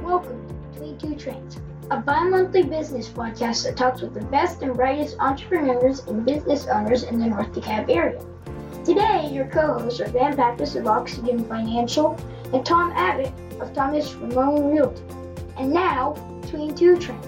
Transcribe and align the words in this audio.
Welcome 0.00 0.46
to 0.46 0.54
Between 0.80 0.98
Two 0.98 1.14
Trains, 1.16 1.58
a 1.90 1.98
bi 1.98 2.24
monthly 2.24 2.62
business 2.62 3.08
podcast 3.08 3.64
that 3.64 3.76
talks 3.76 4.00
with 4.00 4.14
the 4.14 4.24
best 4.26 4.62
and 4.62 4.74
brightest 4.74 5.16
entrepreneurs 5.18 6.00
and 6.06 6.24
business 6.24 6.66
owners 6.66 7.02
in 7.02 7.18
the 7.18 7.26
North 7.26 7.52
DeKalb 7.52 7.90
area. 7.90 8.24
Today, 8.84 9.30
your 9.32 9.46
co 9.46 9.78
hosts 9.78 10.00
are 10.00 10.08
Van 10.08 10.36
Pappas 10.36 10.76
of 10.76 10.86
Oxygen 10.86 11.44
Financial 11.44 12.18
and 12.52 12.64
Tom 12.64 12.92
Abbott 12.92 13.32
of 13.60 13.72
Thomas 13.72 14.12
Ramone 14.14 14.72
Realty. 14.72 15.02
And 15.56 15.72
now, 15.72 16.12
Between 16.42 16.74
Two 16.74 16.98
Trains. 16.98 17.26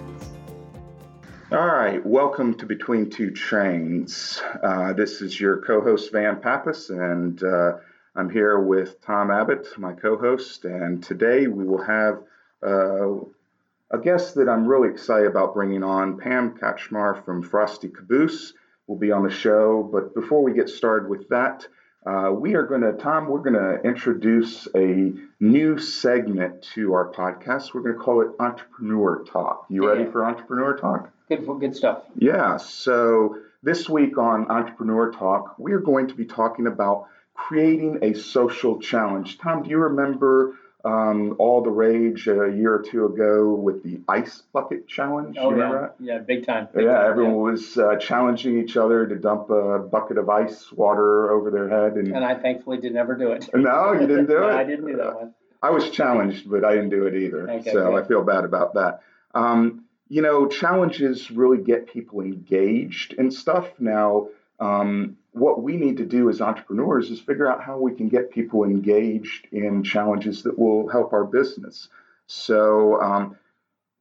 All 1.51 1.67
right, 1.67 2.05
welcome 2.05 2.55
to 2.59 2.67
Between 2.67 3.09
Two 3.09 3.31
Trains. 3.31 4.41
Uh, 4.63 4.93
this 4.93 5.23
is 5.23 5.41
your 5.41 5.59
co 5.63 5.81
host, 5.81 6.13
Van 6.13 6.41
Pappas, 6.41 6.91
and 6.91 7.43
uh, 7.43 7.79
I'm 8.15 8.29
here 8.29 8.59
with 8.61 9.01
Tom 9.01 9.31
Abbott, 9.31 9.67
my 9.79 9.95
co 9.95 10.17
host. 10.17 10.65
And 10.65 11.03
today 11.03 11.47
we 11.47 11.65
will 11.65 11.83
have 11.83 12.23
a 12.63 13.99
guest 14.03 14.35
that 14.35 14.49
I'm 14.49 14.67
really 14.67 14.89
excited 14.89 15.27
about 15.27 15.55
bringing 15.55 15.83
on, 15.83 16.19
Pam 16.19 16.55
Kachmar 16.59 17.25
from 17.25 17.43
Frosty 17.43 17.89
Caboose 17.89 18.53
will 18.87 18.97
be 18.97 19.13
on 19.13 19.23
the 19.23 19.31
show. 19.31 19.89
But 19.91 20.15
before 20.15 20.43
we 20.43 20.53
get 20.53 20.69
started 20.69 21.09
with 21.09 21.29
that, 21.29 21.67
uh, 22.07 22.31
we 22.33 22.55
are 22.55 22.65
going 22.65 22.81
to, 22.81 22.93
Tom, 22.93 23.29
we're 23.29 23.41
going 23.41 23.55
to 23.55 23.81
introduce 23.83 24.67
a 24.75 25.13
new 25.41 25.79
segment 25.79 26.63
to 26.75 26.95
our 26.95 27.13
podcast. 27.13 27.75
We're 27.75 27.83
going 27.83 27.97
to 27.97 28.01
call 28.01 28.23
it 28.23 28.29
Entrepreneur 28.39 29.25
Talk. 29.25 29.67
You 29.69 29.85
yeah. 29.85 29.91
ready 29.91 30.11
for 30.11 30.25
Entrepreneur 30.25 30.77
Talk? 30.77 31.11
Good, 31.29 31.47
good 31.47 31.77
stuff. 31.77 32.05
Yeah. 32.17 32.57
So 32.57 33.37
this 33.63 33.89
week 33.89 34.17
on 34.17 34.51
Entrepreneur 34.51 35.13
Talk, 35.13 35.59
we 35.59 35.73
are 35.73 35.81
going 35.81 36.09
to 36.09 36.15
be 36.15 36.25
talking 36.25 36.67
about 36.67 37.09
creating 37.35 37.99
a 38.03 38.15
social 38.15 38.81
challenge. 38.81 39.39
Tom, 39.39 39.63
do 39.63 39.71
you 39.71 39.79
remember 39.79 40.57
um, 40.89 41.37
all 41.39 41.61
the 41.63 41.71
rage 41.71 42.27
a 42.29 42.51
year 42.51 42.75
or 42.75 42.83
two 42.83 43.05
ago 43.05 43.53
with 43.53 43.83
the 43.83 44.01
ice 44.09 44.43
bucket 44.53 44.89
challenge. 44.89 45.37
Oh, 45.39 45.55
yeah. 45.55 45.89
yeah, 46.01 46.19
big 46.19 46.47
time. 46.47 46.69
Big 46.75 46.85
yeah, 46.85 46.93
time, 46.93 47.11
everyone 47.11 47.35
yeah. 47.35 47.53
was 47.53 47.77
uh, 47.77 47.97
challenging 47.97 48.59
each 48.59 48.77
other 48.77 49.07
to 49.07 49.15
dump 49.17 49.51
a 49.51 49.81
bucket 49.81 50.17
of 50.17 50.31
ice 50.31 50.73
water 50.73 51.31
over 51.31 51.51
their 51.51 51.69
head. 51.69 51.95
And, 51.97 52.15
and 52.15 52.25
I 52.25 52.37
thankfully 52.37 52.79
did 52.79 52.95
never 52.95 53.15
do 53.15 53.33
it. 53.33 53.49
No, 53.59 53.93
you 53.93 54.07
didn't 54.07 54.27
do 54.27 54.35
no, 54.41 54.49
it? 54.49 54.55
I 54.55 54.65
didn't 54.65 54.87
do 54.87 54.97
that 54.97 55.15
one. 55.15 55.35
I 55.63 55.71
was 55.71 55.91
challenged, 55.91 56.49
but 56.49 56.65
I 56.65 56.77
didn't 56.77 56.91
do 56.91 57.07
it 57.07 57.15
either. 57.15 57.51
Okay, 57.51 57.73
so 57.73 57.91
good. 57.91 58.05
I 58.05 58.07
feel 58.07 58.23
bad 58.23 58.45
about 58.45 58.75
that. 58.75 59.03
Um, 59.35 59.85
you 60.09 60.23
know, 60.23 60.47
challenges 60.47 61.31
really 61.31 61.59
get 61.59 61.93
people 61.93 62.21
engaged 62.21 63.15
and 63.19 63.35
stuff. 63.35 63.69
Now, 63.79 64.29
um, 64.61 65.19
what 65.39 65.63
we 65.63 65.77
need 65.77 65.99
to 65.99 66.05
do 66.05 66.29
as 66.29 66.41
entrepreneurs 66.41 67.11
is 67.11 67.21
figure 67.21 67.51
out 67.51 67.63
how 67.63 67.79
we 67.79 67.95
can 67.95 68.09
get 68.09 68.31
people 68.31 68.65
engaged 68.65 69.47
in 69.53 69.83
challenges 69.83 70.43
that 70.43 70.59
will 70.59 70.89
help 70.89 71.13
our 71.13 71.25
business. 71.25 71.89
So, 72.27 73.01
um, 73.01 73.37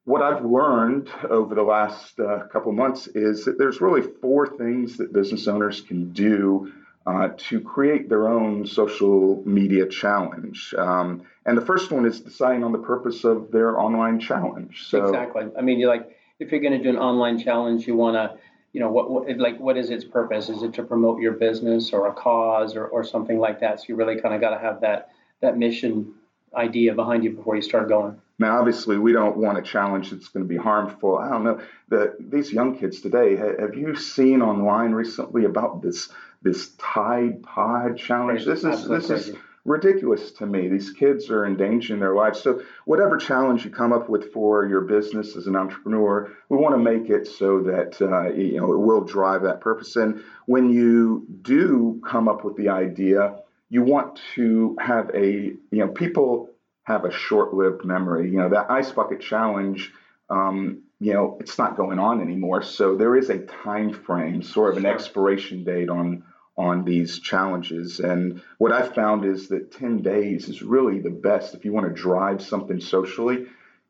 what 0.05 0.21
I've 0.21 0.45
learned 0.45 1.09
over 1.29 1.53
the 1.53 1.63
last 1.63 2.17
uh, 2.19 2.47
couple 2.47 2.71
months 2.71 3.07
is 3.07 3.43
that 3.45 3.57
there's 3.57 3.81
really 3.81 4.01
four 4.01 4.47
things 4.47 4.97
that 4.97 5.11
business 5.11 5.49
owners 5.49 5.81
can 5.81 6.13
do 6.13 6.71
uh, 7.05 7.29
to 7.37 7.59
create 7.59 8.07
their 8.07 8.27
own 8.27 8.65
social 8.65 9.41
media 9.45 9.85
challenge. 9.87 10.73
Um, 10.77 11.23
and 11.45 11.57
the 11.57 11.65
first 11.65 11.91
one 11.91 12.05
is 12.05 12.21
deciding 12.21 12.63
on 12.63 12.71
the 12.71 12.79
purpose 12.79 13.25
of 13.25 13.51
their 13.51 13.79
online 13.79 14.19
challenge. 14.19 14.87
So, 14.87 15.05
exactly. 15.05 15.47
I 15.57 15.61
mean, 15.61 15.79
you're 15.79 15.89
like 15.89 16.17
if 16.39 16.51
you're 16.51 16.61
going 16.61 16.77
to 16.77 16.83
do 16.83 16.89
an 16.89 16.97
online 16.97 17.39
challenge, 17.39 17.87
you 17.87 17.95
want 17.95 18.15
to 18.15 18.37
you 18.77 18.83
know 18.83 18.91
what, 18.91 19.09
what, 19.09 19.39
like 19.39 19.59
what 19.59 19.75
is 19.75 19.89
its 19.89 20.03
purpose 20.03 20.49
is 20.49 20.61
it 20.61 20.71
to 20.71 20.83
promote 20.83 21.19
your 21.19 21.31
business 21.31 21.93
or 21.93 22.05
a 22.09 22.13
cause 22.13 22.75
or, 22.75 22.85
or 22.85 23.03
something 23.03 23.39
like 23.39 23.59
that 23.59 23.79
so 23.79 23.85
you 23.87 23.95
really 23.95 24.21
kind 24.21 24.35
of 24.35 24.39
got 24.39 24.51
to 24.51 24.59
have 24.59 24.81
that 24.81 25.09
that 25.41 25.57
mission 25.57 26.13
idea 26.55 26.93
behind 26.93 27.23
you 27.23 27.31
before 27.31 27.55
you 27.55 27.61
start 27.63 27.89
going 27.89 28.21
now 28.37 28.59
obviously 28.59 28.99
we 28.99 29.11
don't 29.11 29.35
want 29.35 29.57
a 29.57 29.63
challenge 29.63 30.11
that's 30.11 30.27
going 30.27 30.45
to 30.45 30.47
be 30.47 30.57
harmful 30.57 31.17
i 31.17 31.27
don't 31.27 31.43
know 31.43 31.59
the, 31.89 32.15
these 32.19 32.53
young 32.53 32.77
kids 32.77 33.01
today 33.01 33.35
have 33.35 33.73
you 33.73 33.95
seen 33.95 34.43
online 34.43 34.91
recently 34.91 35.45
about 35.45 35.81
this 35.81 36.09
this 36.43 36.69
tide 36.77 37.41
pod 37.41 37.97
challenge 37.97 38.45
crazy. 38.45 38.51
this 38.51 38.59
is 38.59 38.65
Absolutely 38.65 38.97
this 38.99 39.25
crazy. 39.25 39.39
Ridiculous 39.67 40.31
to 40.31 40.45
me. 40.45 40.69
These 40.69 40.91
kids 40.91 41.29
are 41.29 41.45
endangering 41.45 41.99
their 41.99 42.15
lives. 42.15 42.41
So, 42.41 42.61
whatever 42.85 43.17
challenge 43.17 43.65
you 43.65 43.69
come 43.69 43.93
up 43.93 44.09
with 44.09 44.31
for 44.31 44.65
your 44.65 44.81
business 44.81 45.35
as 45.35 45.45
an 45.45 45.55
entrepreneur, 45.55 46.31
we 46.49 46.57
want 46.57 46.73
to 46.73 46.79
make 46.79 47.09
it 47.11 47.27
so 47.27 47.61
that 47.63 48.01
uh, 48.01 48.31
you 48.33 48.57
know 48.57 48.73
it 48.73 48.79
will 48.79 49.03
drive 49.03 49.43
that 49.43 49.61
purpose. 49.61 49.95
And 49.95 50.23
when 50.45 50.71
you 50.71 51.27
do 51.41 52.01
come 52.03 52.27
up 52.27 52.43
with 52.43 52.55
the 52.55 52.69
idea, 52.69 53.35
you 53.69 53.83
want 53.83 54.19
to 54.35 54.75
have 54.79 55.11
a 55.13 55.27
you 55.27 55.59
know 55.71 55.89
people 55.89 56.49
have 56.83 57.03
a 57.03 57.11
short-lived 57.11 57.83
memory. 57.83 58.31
You 58.31 58.39
know 58.39 58.49
that 58.49 58.71
ice 58.71 58.91
bucket 58.91 59.21
challenge. 59.21 59.93
Um, 60.29 60.83
you 60.99 61.13
know 61.13 61.37
it's 61.39 61.57
not 61.57 61.77
going 61.77 61.99
on 61.99 62.21
anymore 62.21 62.63
so 62.63 62.95
there 62.95 63.15
is 63.15 63.29
a 63.29 63.37
time 63.37 63.93
frame 63.93 64.41
sort 64.41 64.71
of 64.71 64.77
an 64.77 64.85
expiration 64.85 65.63
date 65.63 65.89
on 65.89 66.23
on 66.57 66.83
these 66.83 67.19
challenges. 67.19 67.99
And 67.99 68.41
what 68.57 68.71
I've 68.71 68.95
found 68.95 69.25
is 69.25 69.49
that 69.49 69.71
10 69.71 70.01
days 70.01 70.49
is 70.49 70.63
really 70.63 70.99
the 70.99 71.11
best 71.11 71.53
if 71.53 71.63
you 71.63 71.71
want 71.71 71.87
to 71.87 71.93
drive 71.93 72.41
something 72.41 72.81
socially. 72.81 73.45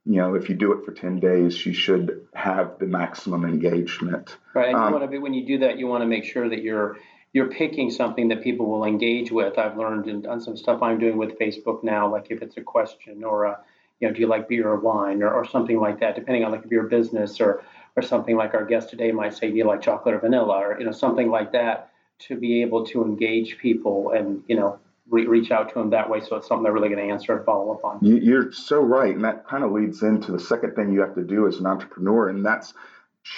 You 0.05 0.16
know, 0.16 0.35
if 0.35 0.50
you 0.50 0.55
do 0.55 0.73
it 0.73 0.83
for 0.83 0.91
10 0.91 1.19
days, 1.19 1.66
you 1.66 1.73
should 1.73 2.27
have 2.33 2.77
the 2.79 2.85
maximum 2.85 3.45
engagement. 3.45 4.35
Right. 4.53 4.69
And 4.69 4.77
um, 4.77 4.85
you 4.85 4.91
want 4.91 5.03
to 5.03 5.07
be, 5.07 5.17
when 5.17 5.33
you 5.33 5.45
do 5.45 5.59
that, 5.59 5.79
you 5.79 5.88
want 5.88 6.01
to 6.01 6.07
make 6.07 6.25
sure 6.25 6.50
that 6.50 6.61
you're 6.61 6.97
you're 7.33 7.50
picking 7.50 7.91
something 7.91 8.29
that 8.29 8.41
people 8.41 8.66
will 8.66 8.85
engage 8.85 9.31
with. 9.31 9.59
I've 9.59 9.77
learned 9.77 10.07
and 10.07 10.23
done 10.23 10.41
some 10.41 10.57
stuff 10.57 10.81
I'm 10.81 10.97
doing 10.97 11.17
with 11.17 11.38
Facebook 11.38 11.83
now, 11.83 12.09
like 12.09 12.27
if 12.29 12.41
it's 12.41 12.57
a 12.57 12.61
question 12.61 13.23
or 13.23 13.44
a, 13.44 13.59
you 14.00 14.07
know, 14.07 14.13
do 14.13 14.22
you 14.22 14.27
like 14.27 14.47
beer 14.47 14.67
or 14.67 14.77
wine 14.77 15.22
or, 15.22 15.31
or 15.31 15.45
something 15.45 15.77
like 15.77 16.00
that, 16.00 16.16
depending 16.16 16.45
on 16.45 16.51
like 16.51 16.63
if 16.63 16.72
you're 16.72 16.88
a 16.88 16.89
business 16.89 17.39
or 17.39 17.63
or 17.95 18.01
something 18.01 18.38
like 18.38 18.53
our 18.53 18.66
guest 18.66 18.89
today 18.89 19.11
might 19.11 19.35
say, 19.35 19.50
do 19.50 19.57
you 19.57 19.66
like 19.66 19.81
chocolate 19.81 20.16
or 20.16 20.19
vanilla 20.19 20.57
or 20.57 20.77
you 20.79 20.85
know 20.85 20.91
something 20.91 21.29
like 21.29 21.51
that 21.51 21.91
to 22.19 22.35
be 22.35 22.61
able 22.61 22.85
to 22.88 23.03
engage 23.03 23.57
people 23.57 24.11
and 24.11 24.44
you 24.47 24.55
know 24.55 24.79
re- 25.09 25.25
reach 25.25 25.51
out 25.51 25.69
to 25.69 25.75
them 25.75 25.89
that 25.91 26.09
way. 26.09 26.22
So 26.22 26.35
it's 26.35 26.47
something 26.47 26.63
they're 26.63 26.73
really 26.73 26.89
going 26.89 27.05
to 27.05 27.13
answer 27.13 27.35
and 27.35 27.45
follow 27.45 27.73
up 27.73 27.83
on. 27.83 28.00
You're 28.01 28.51
so 28.51 28.79
right. 28.81 29.13
And 29.13 29.23
that 29.23 29.47
kind 29.47 29.63
of 29.63 29.72
leads 29.72 30.03
into 30.03 30.31
the 30.31 30.39
second 30.39 30.75
thing 30.75 30.91
you 30.91 31.01
have 31.01 31.16
to 31.16 31.23
do 31.23 31.47
as 31.47 31.57
an 31.57 31.66
entrepreneur. 31.66 32.29
And 32.29 32.45
that's 32.45 32.73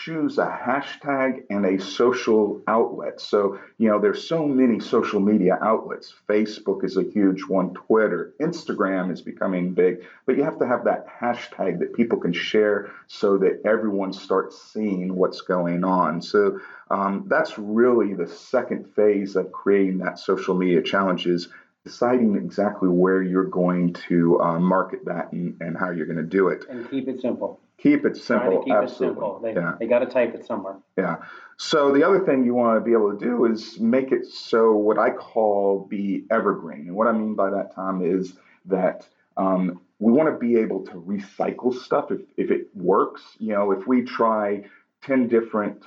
choose 0.03 0.37
a 0.37 0.45
hashtag 0.45 1.43
and 1.49 1.65
a 1.65 1.79
social 1.81 2.61
outlet. 2.67 3.19
So, 3.19 3.59
you 3.77 3.89
know, 3.89 3.99
there's 3.99 4.27
so 4.27 4.45
many 4.45 4.79
social 4.79 5.19
media 5.19 5.57
outlets. 5.61 6.13
Facebook 6.27 6.83
is 6.83 6.97
a 6.97 7.03
huge 7.03 7.43
one, 7.43 7.73
Twitter, 7.73 8.33
Instagram 8.39 9.11
is 9.11 9.21
becoming 9.21 9.73
big, 9.73 10.03
but 10.25 10.37
you 10.37 10.43
have 10.43 10.59
to 10.59 10.67
have 10.67 10.83
that 10.85 11.07
hashtag 11.07 11.79
that 11.79 11.93
people 11.93 12.19
can 12.19 12.33
share 12.33 12.91
so 13.07 13.37
that 13.39 13.61
everyone 13.65 14.13
starts 14.13 14.61
seeing 14.61 15.15
what's 15.15 15.41
going 15.41 15.83
on. 15.83 16.21
So, 16.21 16.59
um, 16.91 17.25
that's 17.27 17.57
really 17.57 18.13
the 18.13 18.27
second 18.27 18.85
phase 18.95 19.35
of 19.35 19.51
creating 19.51 19.99
that 19.99 20.19
social 20.19 20.55
media 20.55 20.81
challenge 20.81 21.25
is 21.27 21.49
deciding 21.83 22.35
exactly 22.35 22.89
where 22.89 23.21
you're 23.21 23.45
going 23.45 23.93
to 23.93 24.39
uh, 24.41 24.59
market 24.59 25.05
that 25.05 25.31
and, 25.31 25.55
and 25.61 25.77
how 25.77 25.89
you're 25.89 26.05
going 26.05 26.17
to 26.17 26.23
do 26.23 26.49
it. 26.49 26.65
And 26.69 26.89
keep 26.89 27.07
it 27.07 27.21
simple. 27.21 27.59
Keep 27.81 28.05
it 28.05 28.17
simple. 28.17 28.63
keep 28.63 28.73
absolutely. 28.73 29.07
It 29.07 29.09
simple. 29.09 29.39
They, 29.41 29.53
yeah. 29.53 29.73
they 29.79 29.87
got 29.87 29.99
to 29.99 30.05
type 30.05 30.35
it 30.35 30.45
somewhere. 30.45 30.77
Yeah. 30.97 31.17
So 31.57 31.93
the 31.93 32.03
other 32.03 32.25
thing 32.25 32.43
you 32.43 32.53
want 32.53 32.77
to 32.77 32.81
be 32.81 32.91
able 32.91 33.17
to 33.17 33.17
do 33.17 33.45
is 33.45 33.79
make 33.79 34.11
it 34.11 34.25
so 34.25 34.73
what 34.73 34.97
I 34.97 35.11
call 35.11 35.85
be 35.89 36.25
evergreen. 36.29 36.87
And 36.87 36.95
what 36.95 37.07
I 37.07 37.13
mean 37.13 37.35
by 37.35 37.49
that, 37.51 37.73
Tom, 37.75 38.03
is 38.03 38.33
that 38.65 39.07
um, 39.37 39.79
we 39.99 40.11
want 40.11 40.29
to 40.29 40.37
be 40.37 40.57
able 40.57 40.85
to 40.87 40.93
recycle 40.93 41.73
stuff 41.73 42.11
if, 42.11 42.21
if 42.37 42.51
it 42.51 42.67
works. 42.75 43.21
You 43.39 43.53
know, 43.53 43.71
if 43.71 43.87
we 43.87 44.03
try 44.03 44.63
10 45.03 45.27
different 45.27 45.85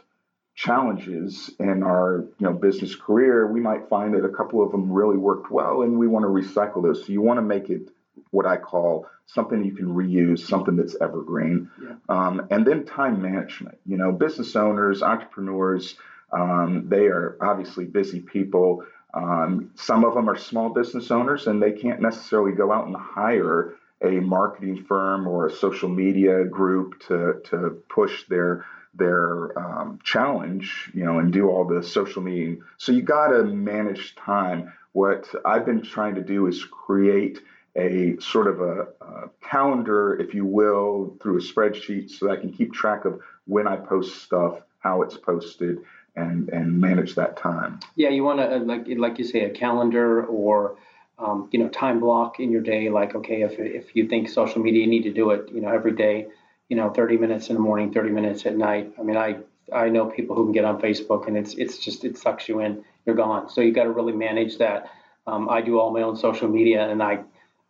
challenges 0.54 1.50
in 1.58 1.82
our 1.82 2.26
you 2.38 2.46
know 2.46 2.52
business 2.52 2.94
career, 2.94 3.46
we 3.46 3.60
might 3.60 3.88
find 3.88 4.14
that 4.14 4.24
a 4.24 4.28
couple 4.28 4.62
of 4.62 4.70
them 4.70 4.92
really 4.92 5.16
worked 5.16 5.50
well 5.50 5.82
and 5.82 5.98
we 5.98 6.06
want 6.06 6.24
to 6.24 6.28
recycle 6.28 6.82
those. 6.82 7.06
So 7.06 7.12
you 7.12 7.22
want 7.22 7.38
to 7.38 7.42
make 7.42 7.70
it 7.70 7.90
what 8.32 8.46
I 8.46 8.56
call 8.56 9.06
something 9.26 9.64
you 9.64 9.72
can 9.72 9.94
reuse, 9.94 10.40
something 10.40 10.76
that's 10.76 10.96
evergreen. 11.00 11.70
Yeah. 11.82 11.94
Um, 12.08 12.48
and 12.50 12.66
then 12.66 12.84
time 12.84 13.22
management. 13.22 13.78
You 13.86 13.96
know, 13.96 14.10
business 14.10 14.56
owners, 14.56 15.02
entrepreneurs, 15.02 15.94
um, 16.32 16.88
they 16.88 17.06
are 17.06 17.36
obviously 17.40 17.84
busy 17.84 18.20
people. 18.20 18.84
Um, 19.14 19.70
some 19.74 20.04
of 20.04 20.14
them 20.14 20.28
are 20.28 20.36
small 20.36 20.70
business 20.70 21.10
owners 21.10 21.46
and 21.46 21.62
they 21.62 21.72
can't 21.72 22.00
necessarily 22.00 22.52
go 22.52 22.72
out 22.72 22.86
and 22.86 22.96
hire 22.96 23.74
a 24.02 24.20
marketing 24.20 24.84
firm 24.84 25.28
or 25.28 25.46
a 25.46 25.52
social 25.52 25.88
media 25.88 26.44
group 26.44 27.00
to, 27.06 27.40
to 27.50 27.82
push 27.88 28.26
their 28.28 28.64
their 28.94 29.58
um, 29.58 29.98
challenge, 30.04 30.90
you 30.92 31.02
know, 31.02 31.18
and 31.18 31.32
do 31.32 31.48
all 31.48 31.64
the 31.64 31.82
social 31.82 32.20
media. 32.20 32.56
So 32.76 32.92
you 32.92 33.00
got 33.00 33.28
to 33.28 33.42
manage 33.44 34.14
time. 34.16 34.72
What 34.92 35.34
I've 35.46 35.64
been 35.64 35.80
trying 35.80 36.16
to 36.16 36.20
do 36.20 36.46
is 36.46 36.62
create 36.64 37.40
a 37.76 38.16
sort 38.20 38.46
of 38.46 38.60
a, 38.60 38.88
a, 39.00 39.30
calendar, 39.42 40.14
if 40.20 40.34
you 40.34 40.44
will, 40.44 41.16
through 41.22 41.38
a 41.38 41.40
spreadsheet 41.40 42.10
so 42.10 42.26
that 42.26 42.32
I 42.32 42.36
can 42.36 42.52
keep 42.52 42.72
track 42.72 43.04
of 43.04 43.20
when 43.46 43.66
I 43.66 43.76
post 43.76 44.22
stuff, 44.22 44.60
how 44.80 45.02
it's 45.02 45.16
posted, 45.16 45.78
and 46.14 46.50
and 46.50 46.78
manage 46.80 47.14
that 47.14 47.36
time. 47.38 47.80
Yeah, 47.96 48.10
you 48.10 48.24
want 48.24 48.40
to 48.40 48.56
uh, 48.56 48.58
like 48.60 48.84
like 48.88 49.18
you 49.18 49.24
say 49.24 49.44
a 49.44 49.50
calendar 49.50 50.24
or 50.24 50.76
um, 51.18 51.48
you 51.52 51.58
know, 51.58 51.68
time 51.68 52.00
block 52.00 52.40
in 52.40 52.50
your 52.50 52.62
day. 52.62 52.90
Like, 52.90 53.14
okay, 53.14 53.42
if 53.42 53.58
if 53.58 53.94
you 53.94 54.08
think 54.08 54.28
social 54.28 54.60
media, 54.60 54.82
you 54.82 54.88
need 54.88 55.04
to 55.04 55.12
do 55.12 55.30
it, 55.30 55.50
you 55.52 55.60
know, 55.60 55.68
every 55.68 55.92
day. 55.92 56.26
You 56.68 56.76
know, 56.76 56.90
30 56.90 57.18
minutes 57.18 57.48
in 57.48 57.54
the 57.54 57.60
morning, 57.60 57.92
30 57.92 58.10
minutes 58.10 58.46
at 58.46 58.56
night. 58.56 58.92
I 58.98 59.02
mean, 59.02 59.16
I 59.16 59.36
I 59.72 59.88
know 59.88 60.06
people 60.06 60.36
who 60.36 60.44
can 60.44 60.52
get 60.52 60.64
on 60.64 60.80
Facebook 60.80 61.26
and 61.28 61.36
it's 61.36 61.54
it's 61.54 61.78
just 61.78 62.04
it 62.04 62.16
sucks 62.18 62.48
you 62.48 62.60
in. 62.60 62.84
You're 63.04 63.16
gone. 63.16 63.50
So 63.50 63.60
you 63.60 63.72
got 63.72 63.84
to 63.84 63.90
really 63.90 64.12
manage 64.12 64.58
that. 64.58 64.90
Um, 65.26 65.48
I 65.48 65.60
do 65.60 65.78
all 65.78 65.92
my 65.92 66.02
own 66.02 66.16
social 66.16 66.48
media 66.48 66.88
and 66.88 67.02
I 67.02 67.20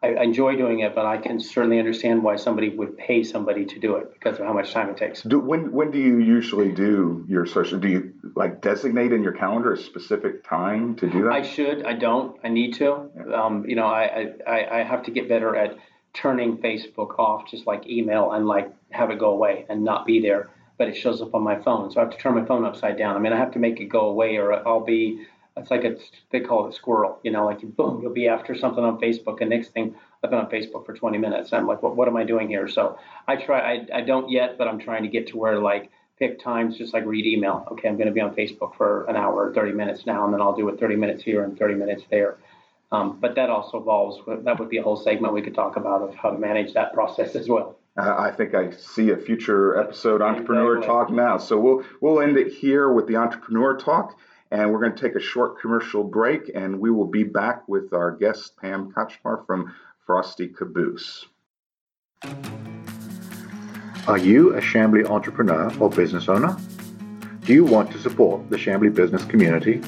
I 0.02 0.22
enjoy 0.22 0.56
doing 0.56 0.81
it, 0.81 0.94
but 0.94 1.06
I 1.06 1.16
can 1.16 1.38
certainly 1.38 1.78
understand 1.78 2.25
why 2.25 2.34
somebody 2.34 2.70
would 2.70 2.99
pay 2.99 3.22
somebody 3.22 3.64
to 3.66 3.78
do 3.78 3.96
it 3.96 4.12
because 4.12 4.38
of 4.40 4.46
how 4.46 4.52
much 4.52 4.72
time 4.72 4.90
it 4.90 4.96
takes. 4.96 5.22
Do, 5.22 5.38
when 5.38 5.70
when 5.70 5.93
do 5.93 5.99
you 5.99 6.19
usually 6.19 6.72
do 6.72 7.25
your 7.28 7.46
social? 7.46 7.78
Do 7.78 7.88
you 7.88 8.12
like 8.34 8.60
designate 8.60 9.12
in 9.12 9.22
your 9.22 9.32
calendar 9.32 9.72
a 9.72 9.76
specific 9.76 10.43
time 10.44 10.96
to 10.96 11.08
do 11.08 11.22
that? 11.25 11.32
I 11.32 11.43
should. 11.43 11.84
I 11.84 11.93
don't. 11.93 12.37
I 12.43 12.49
need 12.49 12.75
to. 12.75 13.10
Um, 13.32 13.64
you 13.69 13.76
know, 13.76 13.87
I, 13.87 14.32
I 14.46 14.81
I 14.81 14.82
have 14.82 15.04
to 15.04 15.12
get 15.12 15.28
better 15.28 15.54
at 15.54 15.76
turning 16.14 16.58
Facebook 16.58 17.19
off, 17.19 17.49
just 17.49 17.66
like 17.66 17.87
email, 17.87 18.32
and 18.32 18.46
like 18.46 18.72
have 18.90 19.10
it 19.10 19.20
go 19.20 19.31
away 19.31 19.66
and 19.69 19.84
not 19.84 20.04
be 20.04 20.20
there. 20.20 20.50
But 20.78 20.88
it 20.88 20.96
shows 20.96 21.22
up 21.22 21.34
on 21.34 21.43
my 21.43 21.60
phone, 21.60 21.93
so 21.93 22.00
I 22.00 22.04
have 22.04 22.12
to 22.12 22.19
turn 22.19 22.34
my 22.34 22.44
phone 22.44 22.64
upside 22.64 22.99
down. 22.99 23.14
I 23.14 23.20
mean, 23.20 23.32
I 23.32 23.37
have 23.37 23.52
to 23.52 23.60
make 23.60 23.78
it 23.78 23.84
go 23.84 24.08
away, 24.08 24.37
or 24.37 24.66
I'll 24.66 24.84
be 24.84 25.26
it's 25.56 25.70
like 25.70 25.84
a 25.84 25.96
they 26.31 26.40
call 26.40 26.66
it 26.66 26.70
a 26.70 26.72
squirrel. 26.72 27.19
You 27.22 27.31
know, 27.31 27.44
like 27.44 27.60
boom, 27.60 28.00
you'll 28.02 28.12
be 28.12 28.28
after 28.28 28.54
something 28.54 28.82
on 28.82 29.00
Facebook, 29.00 29.40
and 29.40 29.50
next 29.50 29.69
thing 29.69 29.94
I've 30.22 30.31
been 30.31 30.38
on 30.38 30.50
Facebook 30.50 30.87
for 30.87 30.94
20 30.94 31.19
minutes. 31.19 31.52
And 31.52 31.60
I'm 31.60 31.66
like, 31.66 31.82
what, 31.82 31.96
what 31.96 32.08
am 32.08 32.16
I 32.16 32.25
doing 32.25 32.49
here? 32.49 32.69
So 32.69 32.99
I 33.26 33.37
try. 33.37 33.60
I, 33.75 33.87
I 33.99 34.00
don't 34.02 34.31
yet, 34.31 34.56
but 34.58 34.69
I'm 34.69 34.78
trying 34.78 35.02
to 35.02 35.08
get 35.08 35.28
to 35.28 35.37
where 35.37 35.58
like 35.58 35.90
pick 36.19 36.43
times, 36.43 36.78
just 36.78 36.94
like 36.94 37.04
read 37.04 37.26
email. 37.26 37.66
Okay, 37.72 37.88
I'm 37.88 37.96
going 37.96 38.06
to 38.06 38.12
be 38.12 38.20
on 38.20 38.34
Facebook 38.34 38.76
for 38.76 39.04
an 39.06 39.16
hour 39.16 39.49
or 39.49 39.54
30 39.54 39.72
minutes 39.72 40.06
now, 40.06 40.25
and 40.25 40.32
then 40.32 40.40
I'll 40.40 40.56
do 40.56 40.69
it 40.69 40.78
30 40.78 40.96
minutes 40.96 41.22
here 41.22 41.43
and 41.44 41.58
30 41.58 41.75
minutes 41.75 42.04
there. 42.10 42.38
Um, 42.93 43.19
but 43.20 43.34
that 43.37 43.49
also 43.49 43.78
involves 43.78 44.19
that 44.44 44.58
would 44.58 44.69
be 44.69 44.76
a 44.76 44.82
whole 44.82 44.96
segment 44.96 45.32
we 45.32 45.43
could 45.43 45.54
talk 45.54 45.76
about 45.76 46.02
of 46.02 46.14
how 46.14 46.31
to 46.31 46.38
manage 46.38 46.75
that 46.75 46.93
process 46.93 47.34
as 47.34 47.49
well. 47.49 47.76
I 47.96 48.31
think 48.31 48.54
I 48.54 48.70
see 48.70 49.10
a 49.10 49.16
future 49.16 49.78
episode 49.78 50.22
entrepreneur 50.22 50.78
exactly. 50.78 50.87
talk 50.87 51.10
now. 51.10 51.37
So 51.38 51.58
we'll 51.58 51.84
we'll 52.00 52.20
end 52.20 52.37
it 52.37 52.52
here 52.52 52.90
with 52.90 53.06
the 53.06 53.16
entrepreneur 53.16 53.76
talk. 53.76 54.19
And 54.52 54.70
we're 54.70 54.81
going 54.81 54.94
to 54.94 55.00
take 55.00 55.16
a 55.16 55.20
short 55.20 55.58
commercial 55.58 56.04
break, 56.04 56.50
and 56.54 56.78
we 56.78 56.90
will 56.90 57.06
be 57.06 57.25
back 57.25 57.66
with 57.69 57.94
our 57.94 58.10
guest, 58.10 58.54
Pam 58.58 58.93
Kachmar 58.93 59.46
from 59.46 59.75
Frosty 60.04 60.46
Caboose. 60.46 61.25
Are 64.06 64.19
you 64.19 64.54
a 64.54 64.60
Chamblee 64.60 65.08
entrepreneur 65.08 65.72
or 65.81 65.88
business 65.88 66.28
owner? 66.28 66.54
Do 67.46 67.54
you 67.54 67.64
want 67.64 67.90
to 67.93 67.99
support 67.99 68.50
the 68.50 68.58
Chamblee 68.58 68.94
business 68.94 69.25
community? 69.25 69.81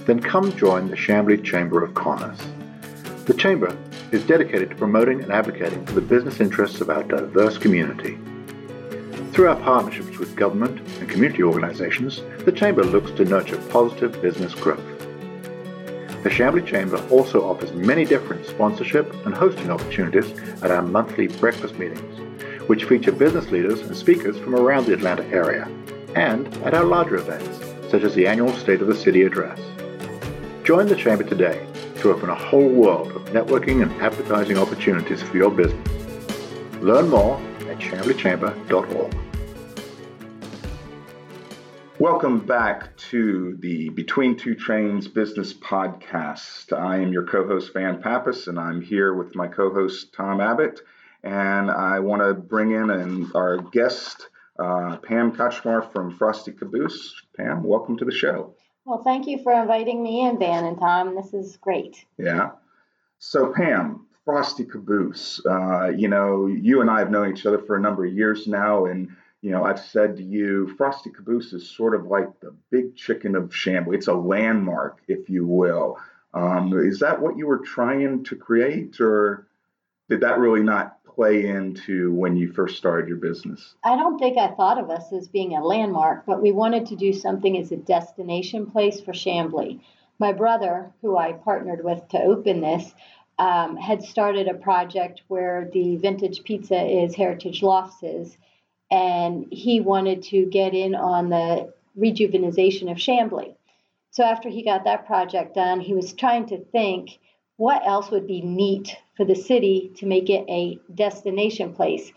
Then 0.00 0.20
come 0.20 0.54
join 0.54 0.88
the 0.88 0.96
Chamblee 0.96 1.42
Chamber 1.42 1.82
of 1.82 1.94
Commerce. 1.94 2.40
The 3.24 3.32
Chamber 3.32 3.74
is 4.12 4.22
dedicated 4.26 4.68
to 4.68 4.76
promoting 4.76 5.22
and 5.22 5.32
advocating 5.32 5.86
for 5.86 5.94
the 5.94 6.02
business 6.02 6.40
interests 6.40 6.82
of 6.82 6.90
our 6.90 7.04
diverse 7.04 7.56
community. 7.56 8.18
Through 9.34 9.48
our 9.48 9.56
partnerships 9.56 10.16
with 10.18 10.36
government 10.36 10.78
and 11.00 11.08
community 11.08 11.42
organizations, 11.42 12.22
the 12.44 12.52
Chamber 12.52 12.84
looks 12.84 13.10
to 13.10 13.24
nurture 13.24 13.58
positive 13.68 14.22
business 14.22 14.54
growth. 14.54 14.78
The 16.22 16.30
Chamblee 16.30 16.64
Chamber 16.64 17.04
also 17.10 17.42
offers 17.42 17.72
many 17.72 18.04
different 18.04 18.46
sponsorship 18.46 19.12
and 19.26 19.34
hosting 19.34 19.72
opportunities 19.72 20.38
at 20.62 20.70
our 20.70 20.82
monthly 20.82 21.26
breakfast 21.26 21.76
meetings, 21.80 22.20
which 22.68 22.84
feature 22.84 23.10
business 23.10 23.50
leaders 23.50 23.80
and 23.80 23.96
speakers 23.96 24.38
from 24.38 24.54
around 24.54 24.86
the 24.86 24.94
Atlanta 24.94 25.24
area, 25.24 25.68
and 26.14 26.46
at 26.58 26.72
our 26.72 26.84
larger 26.84 27.16
events, 27.16 27.58
such 27.90 28.04
as 28.04 28.14
the 28.14 28.28
annual 28.28 28.52
State 28.52 28.82
of 28.82 28.86
the 28.86 28.94
City 28.94 29.22
Address. 29.22 29.58
Join 30.62 30.86
the 30.86 30.94
Chamber 30.94 31.24
today 31.24 31.66
to 31.96 32.12
open 32.12 32.30
a 32.30 32.36
whole 32.36 32.68
world 32.68 33.10
of 33.10 33.24
networking 33.30 33.82
and 33.82 33.90
advertising 34.00 34.58
opportunities 34.58 35.24
for 35.24 35.36
your 35.36 35.50
business. 35.50 35.88
Learn 36.80 37.08
more 37.08 37.40
at 37.68 37.80
chambleechamber.org. 37.80 39.23
Welcome 42.04 42.40
back 42.40 42.94
to 43.08 43.56
the 43.60 43.88
Between 43.88 44.36
Two 44.36 44.54
Trains 44.54 45.08
Business 45.08 45.54
Podcast. 45.54 46.78
I 46.78 46.98
am 46.98 47.14
your 47.14 47.24
co 47.24 47.46
host, 47.46 47.72
Van 47.72 48.02
Pappas, 48.02 48.46
and 48.46 48.60
I'm 48.60 48.82
here 48.82 49.14
with 49.14 49.34
my 49.34 49.48
co 49.48 49.72
host, 49.72 50.12
Tom 50.12 50.38
Abbott. 50.38 50.82
And 51.22 51.70
I 51.70 52.00
want 52.00 52.20
to 52.20 52.34
bring 52.34 52.72
in 52.72 52.90
an, 52.90 53.32
our 53.34 53.56
guest, 53.56 54.28
uh, 54.58 54.98
Pam 54.98 55.32
Kachmar 55.34 55.90
from 55.94 56.14
Frosty 56.18 56.52
Caboose. 56.52 57.14
Pam, 57.38 57.62
welcome 57.62 57.96
to 57.96 58.04
the 58.04 58.12
show. 58.12 58.54
Well, 58.84 59.02
thank 59.02 59.26
you 59.26 59.42
for 59.42 59.58
inviting 59.58 60.02
me 60.02 60.26
in, 60.26 60.38
Van 60.38 60.66
and 60.66 60.78
Tom. 60.78 61.16
This 61.16 61.32
is 61.32 61.56
great. 61.56 62.04
Yeah. 62.18 62.50
So, 63.18 63.50
Pam, 63.50 64.08
Frosty 64.26 64.66
Caboose, 64.66 65.40
uh, 65.46 65.88
you 65.88 66.08
know, 66.08 66.48
you 66.48 66.82
and 66.82 66.90
I 66.90 66.98
have 66.98 67.10
known 67.10 67.32
each 67.32 67.46
other 67.46 67.60
for 67.60 67.76
a 67.76 67.80
number 67.80 68.04
of 68.04 68.12
years 68.12 68.46
now, 68.46 68.84
and 68.84 69.08
you 69.44 69.50
know, 69.50 69.62
I've 69.62 69.78
said 69.78 70.16
to 70.16 70.22
you, 70.22 70.74
Frosty 70.78 71.10
Caboose 71.10 71.52
is 71.52 71.68
sort 71.68 71.94
of 71.94 72.06
like 72.06 72.40
the 72.40 72.54
big 72.70 72.96
chicken 72.96 73.36
of 73.36 73.50
Chamblee. 73.50 73.96
It's 73.96 74.06
a 74.06 74.14
landmark, 74.14 75.02
if 75.06 75.28
you 75.28 75.46
will. 75.46 75.98
Um, 76.32 76.72
is 76.72 77.00
that 77.00 77.20
what 77.20 77.36
you 77.36 77.46
were 77.46 77.58
trying 77.58 78.24
to 78.24 78.36
create, 78.36 78.98
or 79.02 79.46
did 80.08 80.22
that 80.22 80.38
really 80.38 80.62
not 80.62 81.04
play 81.04 81.46
into 81.46 82.10
when 82.14 82.38
you 82.38 82.54
first 82.54 82.78
started 82.78 83.06
your 83.06 83.18
business? 83.18 83.74
I 83.84 83.96
don't 83.96 84.18
think 84.18 84.38
I 84.38 84.48
thought 84.48 84.78
of 84.78 84.88
us 84.88 85.12
as 85.12 85.28
being 85.28 85.54
a 85.54 85.62
landmark, 85.62 86.24
but 86.24 86.40
we 86.40 86.50
wanted 86.50 86.86
to 86.86 86.96
do 86.96 87.12
something 87.12 87.58
as 87.58 87.70
a 87.70 87.76
destination 87.76 88.70
place 88.70 89.02
for 89.02 89.12
Chamblee. 89.12 89.78
My 90.18 90.32
brother, 90.32 90.90
who 91.02 91.18
I 91.18 91.34
partnered 91.34 91.84
with 91.84 92.08
to 92.08 92.18
open 92.18 92.62
this, 92.62 92.94
um, 93.38 93.76
had 93.76 94.02
started 94.02 94.48
a 94.48 94.54
project 94.54 95.20
where 95.28 95.68
the 95.70 95.96
vintage 95.96 96.44
pizza 96.44 96.82
is 96.82 97.14
Heritage 97.14 97.62
Lofts 97.62 98.38
and 98.90 99.46
he 99.50 99.80
wanted 99.80 100.22
to 100.24 100.46
get 100.46 100.74
in 100.74 100.94
on 100.94 101.30
the 101.30 101.72
rejuvenization 101.98 102.90
of 102.90 102.98
Chamblee. 102.98 103.54
So 104.10 104.24
after 104.24 104.48
he 104.48 104.62
got 104.62 104.84
that 104.84 105.06
project 105.06 105.54
done, 105.54 105.80
he 105.80 105.94
was 105.94 106.12
trying 106.12 106.46
to 106.46 106.64
think 106.66 107.18
what 107.56 107.86
else 107.86 108.10
would 108.10 108.26
be 108.26 108.40
neat 108.40 108.96
for 109.16 109.24
the 109.24 109.34
city 109.34 109.92
to 109.96 110.06
make 110.06 110.28
it 110.30 110.44
a 110.48 110.78
destination 110.94 111.72
place. 111.72 112.12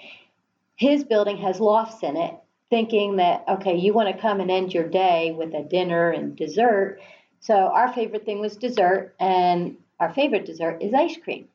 His 0.75 1.03
building 1.03 1.37
has 1.37 1.59
lofts 1.59 2.03
in 2.03 2.17
it, 2.17 2.35
thinking 2.69 3.17
that, 3.17 3.43
okay, 3.47 3.75
you 3.75 3.93
want 3.93 4.13
to 4.13 4.21
come 4.21 4.39
and 4.39 4.51
end 4.51 4.73
your 4.73 4.87
day 4.87 5.31
with 5.31 5.53
a 5.53 5.63
dinner 5.63 6.11
and 6.11 6.35
dessert. 6.35 6.99
So 7.39 7.53
our 7.53 7.93
favorite 7.93 8.25
thing 8.25 8.39
was 8.39 8.57
dessert, 8.57 9.15
and 9.19 9.77
our 9.99 10.13
favorite 10.13 10.45
dessert 10.45 10.81
is 10.81 10.93
ice 10.93 11.17
cream. 11.17 11.47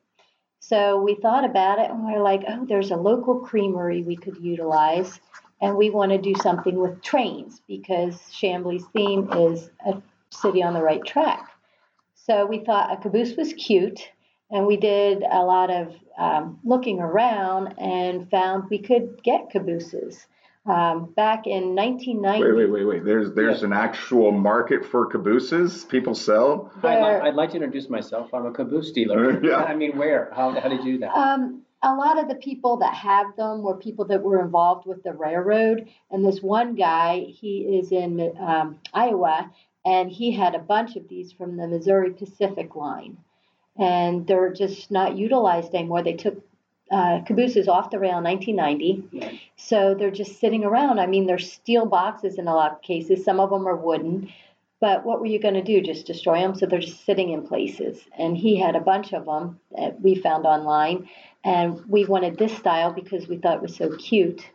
So 0.65 0.97
we 1.01 1.15
thought 1.15 1.43
about 1.43 1.79
it 1.79 1.91
and 1.91 2.05
we 2.05 2.13
are 2.13 2.23
like, 2.23 2.43
oh, 2.47 2.65
there's 2.65 2.91
a 2.91 2.95
local 2.95 3.41
creamery 3.41 4.01
we 4.01 4.15
could 4.15 4.37
utilize. 4.37 5.19
And 5.61 5.75
we 5.75 5.89
want 5.89 6.13
to 6.13 6.17
do 6.17 6.33
something 6.41 6.77
with 6.79 7.01
trains 7.01 7.61
because 7.67 8.29
Chamblee's 8.31 8.85
theme 8.95 9.29
is 9.33 9.69
a 9.85 10.01
city 10.29 10.63
on 10.63 10.73
the 10.73 10.81
right 10.81 11.03
track. 11.05 11.49
So 12.15 12.45
we 12.45 12.59
thought 12.59 12.93
a 12.93 13.01
caboose 13.01 13.35
was 13.35 13.51
cute. 13.53 14.09
And 14.51 14.65
we 14.65 14.77
did 14.77 15.23
a 15.29 15.43
lot 15.43 15.69
of 15.69 15.95
um, 16.17 16.59
looking 16.63 17.01
around 17.01 17.75
and 17.77 18.29
found 18.29 18.69
we 18.69 18.79
could 18.79 19.21
get 19.21 19.49
cabooses. 19.49 20.27
Um, 20.65 21.11
back 21.13 21.45
in 21.45 21.75
1990. 21.75 22.41
Wait, 22.41 22.55
wait, 22.55 22.71
wait, 22.71 22.85
wait. 22.85 23.03
There's 23.03 23.33
there's 23.33 23.59
yeah. 23.59 23.67
an 23.67 23.73
actual 23.73 24.31
market 24.31 24.85
for 24.85 25.05
cabooses. 25.05 25.83
People 25.83 26.15
sell. 26.15 26.71
I'd, 26.81 27.01
li- 27.01 27.27
I'd, 27.27 27.35
like 27.35 27.49
to 27.49 27.57
introduce 27.57 27.89
myself. 27.89 28.33
I'm 28.33 28.45
a 28.45 28.51
caboose 28.51 28.93
dealer. 28.93 29.43
yeah. 29.45 29.57
I 29.57 29.75
mean, 29.75 29.97
where? 29.97 30.31
How, 30.33 30.57
how 30.57 30.69
did 30.69 30.85
you 30.85 30.93
do 30.93 30.97
that? 30.99 31.11
Um, 31.11 31.63
a 31.83 31.93
lot 31.93 32.17
of 32.17 32.29
the 32.29 32.35
people 32.35 32.77
that 32.77 32.93
have 32.93 33.35
them 33.35 33.61
were 33.61 33.75
people 33.75 34.05
that 34.05 34.23
were 34.23 34.41
involved 34.41 34.87
with 34.87 35.03
the 35.03 35.11
railroad. 35.11 35.89
And 36.09 36.25
this 36.25 36.41
one 36.41 36.75
guy, 36.75 37.25
he 37.27 37.77
is 37.77 37.91
in 37.91 38.33
um, 38.39 38.79
Iowa, 38.93 39.51
and 39.85 40.09
he 40.09 40.31
had 40.31 40.55
a 40.55 40.59
bunch 40.59 40.95
of 40.95 41.09
these 41.09 41.33
from 41.33 41.57
the 41.57 41.67
Missouri 41.67 42.11
Pacific 42.11 42.75
line. 42.75 43.17
And 43.77 44.25
they're 44.25 44.53
just 44.53 44.91
not 44.91 45.17
utilized 45.17 45.75
anymore. 45.75 46.03
They 46.03 46.13
took 46.13 46.41
uh, 46.93 47.21
Caboose 47.25 47.67
off 47.67 47.89
the 47.89 47.97
rail 47.97 48.19
in 48.19 48.23
1990. 48.23 49.03
Yeah. 49.11 49.31
So 49.55 49.95
they're 49.95 50.11
just 50.11 50.39
sitting 50.39 50.63
around. 50.63 50.99
I 50.99 51.07
mean, 51.07 51.25
they're 51.25 51.39
steel 51.39 51.87
boxes 51.87 52.37
in 52.37 52.47
a 52.47 52.53
lot 52.53 52.71
of 52.71 52.81
cases. 52.81 53.25
Some 53.25 53.39
of 53.39 53.49
them 53.49 53.67
are 53.67 53.75
wooden. 53.75 54.31
But 54.79 55.05
what 55.05 55.19
were 55.19 55.25
you 55.25 55.39
going 55.39 55.55
to 55.55 55.63
do? 55.63 55.81
Just 55.81 56.05
destroy 56.05 56.41
them? 56.41 56.55
So 56.55 56.65
they're 56.65 56.79
just 56.79 57.05
sitting 57.05 57.31
in 57.31 57.47
places. 57.47 58.01
And 58.17 58.37
he 58.37 58.57
had 58.57 58.75
a 58.75 58.81
bunch 58.81 59.13
of 59.13 59.25
them 59.25 59.59
that 59.75 60.01
we 60.01 60.13
found 60.13 60.45
online. 60.45 61.09
And 61.43 61.83
we 61.87 62.05
wanted 62.05 62.37
this 62.37 62.55
style 62.55 62.93
because 62.93 63.27
we 63.27 63.37
thought 63.37 63.57
it 63.57 63.61
was 63.61 63.75
so 63.75 63.95
cute. 63.95 64.45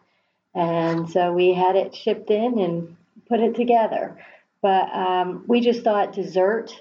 And 0.54 1.10
so 1.10 1.32
we 1.32 1.54
had 1.54 1.76
it 1.76 1.94
shipped 1.94 2.30
in 2.30 2.58
and 2.58 2.96
put 3.28 3.40
it 3.40 3.56
together. 3.56 4.16
But 4.62 4.94
um, 4.94 5.44
we 5.48 5.60
just 5.60 5.82
thought 5.82 6.12
dessert 6.12 6.72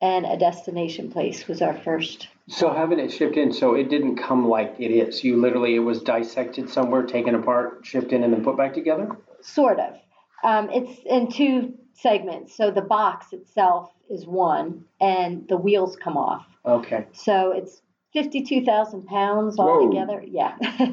and 0.00 0.26
a 0.26 0.36
destination 0.36 1.10
place 1.10 1.48
was 1.48 1.62
our 1.62 1.74
first 1.74 2.28
so 2.48 2.72
having 2.72 2.98
it 2.98 3.10
shipped 3.10 3.36
in, 3.36 3.52
so 3.52 3.74
it 3.74 3.88
didn't 3.88 4.16
come 4.16 4.48
like 4.48 4.76
it 4.78 4.90
is. 4.90 5.24
You 5.24 5.40
literally, 5.40 5.74
it 5.74 5.80
was 5.80 6.02
dissected 6.02 6.70
somewhere, 6.70 7.02
taken 7.02 7.34
apart, 7.34 7.84
shipped 7.84 8.12
in, 8.12 8.22
and 8.22 8.32
then 8.32 8.44
put 8.44 8.56
back 8.56 8.74
together. 8.74 9.16
Sort 9.40 9.80
of. 9.80 9.94
Um, 10.44 10.70
it's 10.70 11.00
in 11.04 11.30
two 11.30 11.74
segments. 11.94 12.56
So 12.56 12.70
the 12.70 12.82
box 12.82 13.32
itself 13.32 13.90
is 14.08 14.26
one, 14.26 14.84
and 15.00 15.48
the 15.48 15.56
wheels 15.56 15.96
come 15.96 16.16
off. 16.16 16.46
Okay. 16.64 17.06
So 17.12 17.52
it's 17.52 17.82
52,000 18.12 19.06
pounds 19.06 19.56
Whoa. 19.56 19.68
altogether. 19.68 20.22
Yeah. 20.26 20.56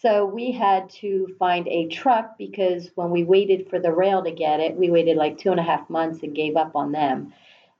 so 0.00 0.26
we 0.26 0.52
had 0.52 0.90
to 1.00 1.28
find 1.38 1.66
a 1.68 1.88
truck 1.88 2.36
because 2.36 2.90
when 2.94 3.10
we 3.10 3.24
waited 3.24 3.68
for 3.70 3.78
the 3.78 3.92
rail 3.92 4.22
to 4.22 4.30
get 4.30 4.60
it, 4.60 4.76
we 4.76 4.90
waited 4.90 5.16
like 5.16 5.38
two 5.38 5.50
and 5.50 5.60
a 5.60 5.64
half 5.64 5.88
months 5.88 6.22
and 6.22 6.34
gave 6.34 6.56
up 6.56 6.76
on 6.76 6.92
them. 6.92 7.32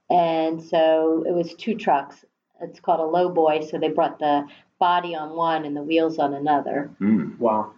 And 0.09 0.61
so 0.61 1.23
it 1.25 1.33
was 1.33 1.53
two 1.53 1.75
trucks. 1.75 2.25
It's 2.61 2.79
called 2.79 2.99
a 2.99 3.05
low 3.05 3.29
boy. 3.29 3.61
So 3.69 3.77
they 3.77 3.89
brought 3.89 4.19
the 4.19 4.47
body 4.79 5.15
on 5.15 5.35
one 5.35 5.65
and 5.65 5.75
the 5.75 5.83
wheels 5.83 6.19
on 6.19 6.33
another. 6.33 6.89
Mm. 6.99 7.37
Wow. 7.39 7.73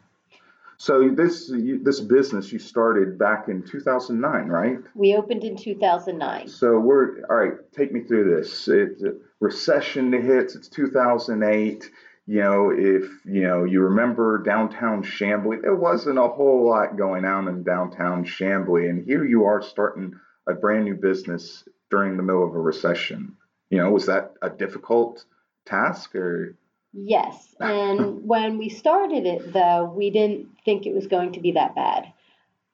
So 0.77 1.09
this 1.09 1.49
you, 1.49 1.81
this 1.81 1.99
business 1.99 2.51
you 2.51 2.59
started 2.59 3.17
back 3.17 3.47
in 3.47 3.63
2009, 3.63 4.47
right? 4.47 4.79
We 4.95 5.15
opened 5.15 5.43
in 5.43 5.55
2009. 5.55 6.47
So 6.49 6.79
we're 6.79 7.21
all 7.29 7.35
right. 7.35 7.53
Take 7.71 7.91
me 7.93 8.01
through 8.01 8.35
this. 8.35 8.67
It, 8.67 8.97
recession 9.39 10.11
hits. 10.11 10.55
It's 10.55 10.67
2008. 10.67 11.89
You 12.25 12.41
know, 12.41 12.71
if 12.71 13.09
you 13.25 13.43
know, 13.43 13.65
you 13.65 13.81
remember 13.81 14.41
downtown 14.43 15.03
Chamblee. 15.03 15.61
There 15.61 15.75
wasn't 15.75 16.17
a 16.17 16.27
whole 16.27 16.67
lot 16.67 16.97
going 16.97 17.25
on 17.25 17.47
in 17.47 17.63
downtown 17.63 18.25
Chamblee, 18.25 18.89
and 18.89 19.05
here 19.05 19.25
you 19.25 19.45
are 19.45 19.61
starting 19.61 20.13
a 20.47 20.53
brand 20.53 20.85
new 20.85 20.95
business 20.95 21.67
during 21.91 22.17
the 22.17 22.23
middle 22.23 22.45
of 22.45 22.55
a 22.55 22.59
recession. 22.59 23.37
You 23.69 23.77
know, 23.79 23.91
was 23.91 24.05
that 24.05 24.33
a 24.41 24.49
difficult 24.49 25.25
task 25.65 26.15
or? 26.15 26.55
Yes. 26.93 27.55
And 27.59 28.27
when 28.27 28.57
we 28.57 28.69
started 28.69 29.25
it, 29.25 29.53
though, 29.53 29.85
we 29.85 30.09
didn't 30.09 30.47
think 30.65 30.85
it 30.85 30.93
was 30.93 31.07
going 31.07 31.33
to 31.33 31.39
be 31.39 31.53
that 31.53 31.75
bad. 31.75 32.11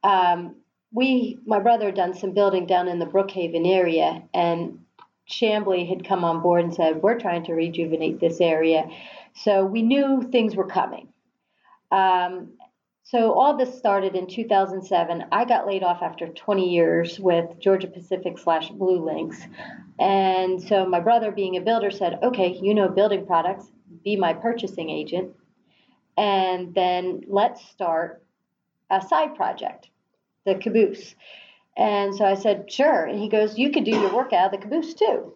Um, 0.04 0.56
we, 0.92 1.38
my 1.46 1.60
brother, 1.60 1.86
had 1.88 1.96
done 1.96 2.16
some 2.16 2.34
building 2.34 2.66
down 2.66 2.88
in 2.88 3.00
the 3.00 3.06
Brookhaven 3.06 3.68
area, 3.68 4.24
and 4.34 4.80
Chamblee 5.30 5.88
had 5.88 6.08
come 6.08 6.24
on 6.24 6.42
board 6.42 6.64
and 6.64 6.74
said, 6.74 7.04
We're 7.04 7.20
trying 7.20 7.46
to 7.46 7.54
rejuvenate 7.54 8.20
this 8.20 8.42
area. 8.42 8.90
So 9.36 9.64
we 9.66 9.84
knew 9.84 10.28
things 10.32 10.56
were 10.56 10.68
coming. 10.68 11.10
Um, 11.92 12.54
so 13.10 13.34
all 13.34 13.58
this 13.58 13.76
started 13.76 14.16
in 14.16 14.28
2007. 14.28 15.26
I 15.32 15.44
got 15.44 15.66
laid 15.66 15.82
off 15.82 16.04
after 16.04 16.28
20 16.28 16.70
years 16.70 17.20
with 17.20 17.60
Georgia 17.60 17.88
Pacific 17.88 18.38
slash 18.38 18.70
BlueLinx. 18.70 19.36
And 20.00 20.62
so 20.62 20.86
my 20.86 21.00
brother, 21.00 21.32
being 21.32 21.58
a 21.58 21.62
builder, 21.62 21.90
said, 21.90 22.20
Okay, 22.22 22.60
you 22.62 22.76
know 22.76 22.88
building 22.88 23.26
products, 23.26 23.66
be 24.04 24.16
my 24.16 24.34
purchasing 24.34 24.92
agent. 24.92 25.36
And 26.18 26.76
then 26.76 27.24
let's 27.28 27.68
start 27.70 28.24
a 28.92 29.02
side 29.02 29.36
project, 29.36 29.90
the 30.46 30.54
caboose. 30.54 31.16
And 31.76 32.14
so 32.14 32.26
I 32.26 32.36
said, 32.36 32.72
Sure. 32.72 33.06
And 33.06 33.18
he 33.18 33.28
goes, 33.28 33.58
You 33.58 33.72
could 33.72 33.86
do 33.86 33.92
your 33.92 34.14
work 34.14 34.34
out 34.34 34.54
of 34.54 34.60
the 34.60 34.64
caboose 34.64 34.94
too, 34.94 35.34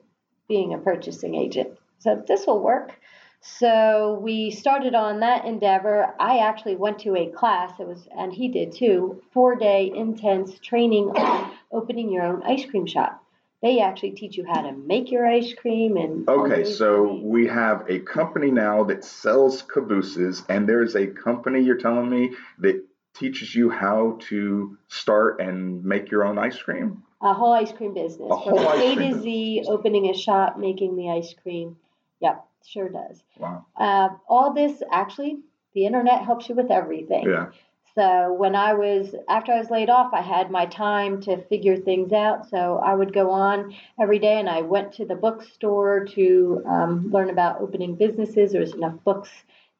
being 0.47 0.75
a 0.75 0.77
purchasing 0.77 1.33
agent. 1.33 1.71
So 1.97 2.23
this 2.27 2.45
will 2.45 2.61
work. 2.61 2.99
So 3.45 4.19
we 4.21 4.51
started 4.51 4.95
on 4.95 5.19
that 5.19 5.43
endeavor. 5.43 6.15
I 6.17 6.37
actually 6.39 6.77
went 6.77 6.99
to 6.99 7.17
a 7.17 7.27
class, 7.27 7.77
it 7.77 7.85
was 7.85 8.07
and 8.17 8.31
he 8.31 8.47
did 8.47 8.71
too, 8.71 9.21
four 9.33 9.55
day 9.55 9.91
intense 9.93 10.57
training 10.59 11.09
on 11.09 11.51
opening 11.71 12.09
your 12.09 12.23
own 12.23 12.41
ice 12.43 12.65
cream 12.65 12.85
shop. 12.85 13.21
They 13.61 13.79
actually 13.81 14.11
teach 14.11 14.37
you 14.37 14.45
how 14.45 14.61
to 14.61 14.71
make 14.71 15.11
your 15.11 15.27
ice 15.27 15.53
cream 15.53 15.97
and 15.97 16.27
Okay, 16.27 16.63
so 16.63 17.07
things. 17.07 17.23
we 17.25 17.47
have 17.47 17.85
a 17.89 17.99
company 17.99 18.49
now 18.49 18.83
that 18.85 19.03
sells 19.03 19.61
cabooses, 19.61 20.43
and 20.49 20.67
there's 20.67 20.95
a 20.95 21.07
company 21.07 21.61
you're 21.61 21.77
telling 21.77 22.09
me 22.09 22.31
that 22.59 22.81
teaches 23.13 23.53
you 23.53 23.69
how 23.69 24.17
to 24.29 24.77
start 24.87 25.39
and 25.41 25.83
make 25.83 26.09
your 26.11 26.25
own 26.25 26.37
ice 26.37 26.61
cream. 26.61 27.03
a 27.21 27.33
whole 27.33 27.53
ice 27.53 27.71
cream 27.73 27.93
business 27.93 28.31
A 28.31 28.43
from 28.43 28.59
ice 28.59 28.79
A 28.81 28.95
cream 28.95 29.13
to 29.13 29.21
Z, 29.21 29.63
opening 29.67 30.09
a 30.09 30.13
shop, 30.13 30.57
making 30.57 30.95
the 30.95 31.09
ice 31.09 31.33
cream. 31.41 31.77
Yep, 32.21 32.45
sure 32.65 32.89
does. 32.89 33.23
Wow. 33.37 33.65
Uh, 33.75 34.09
all 34.27 34.53
this 34.53 34.81
actually, 34.91 35.39
the 35.73 35.85
internet 35.85 36.23
helps 36.23 36.49
you 36.49 36.55
with 36.55 36.71
everything. 36.71 37.29
Yeah. 37.29 37.51
So 37.95 38.33
when 38.33 38.55
I 38.55 38.73
was 38.73 39.13
after 39.29 39.51
I 39.51 39.59
was 39.59 39.69
laid 39.69 39.89
off, 39.89 40.13
I 40.13 40.21
had 40.21 40.49
my 40.49 40.65
time 40.65 41.21
to 41.21 41.37
figure 41.43 41.77
things 41.77 42.11
out. 42.11 42.49
So 42.49 42.81
I 42.83 42.95
would 42.95 43.13
go 43.13 43.29
on 43.29 43.75
every 43.99 44.17
day, 44.17 44.39
and 44.39 44.49
I 44.49 44.61
went 44.61 44.93
to 44.93 45.05
the 45.05 45.15
bookstore 45.15 46.05
to 46.05 46.63
um, 46.65 47.11
learn 47.11 47.29
about 47.29 47.61
opening 47.61 47.95
businesses. 47.95 48.51
There 48.51 48.61
was 48.61 48.73
enough 48.73 48.95
books 49.03 49.29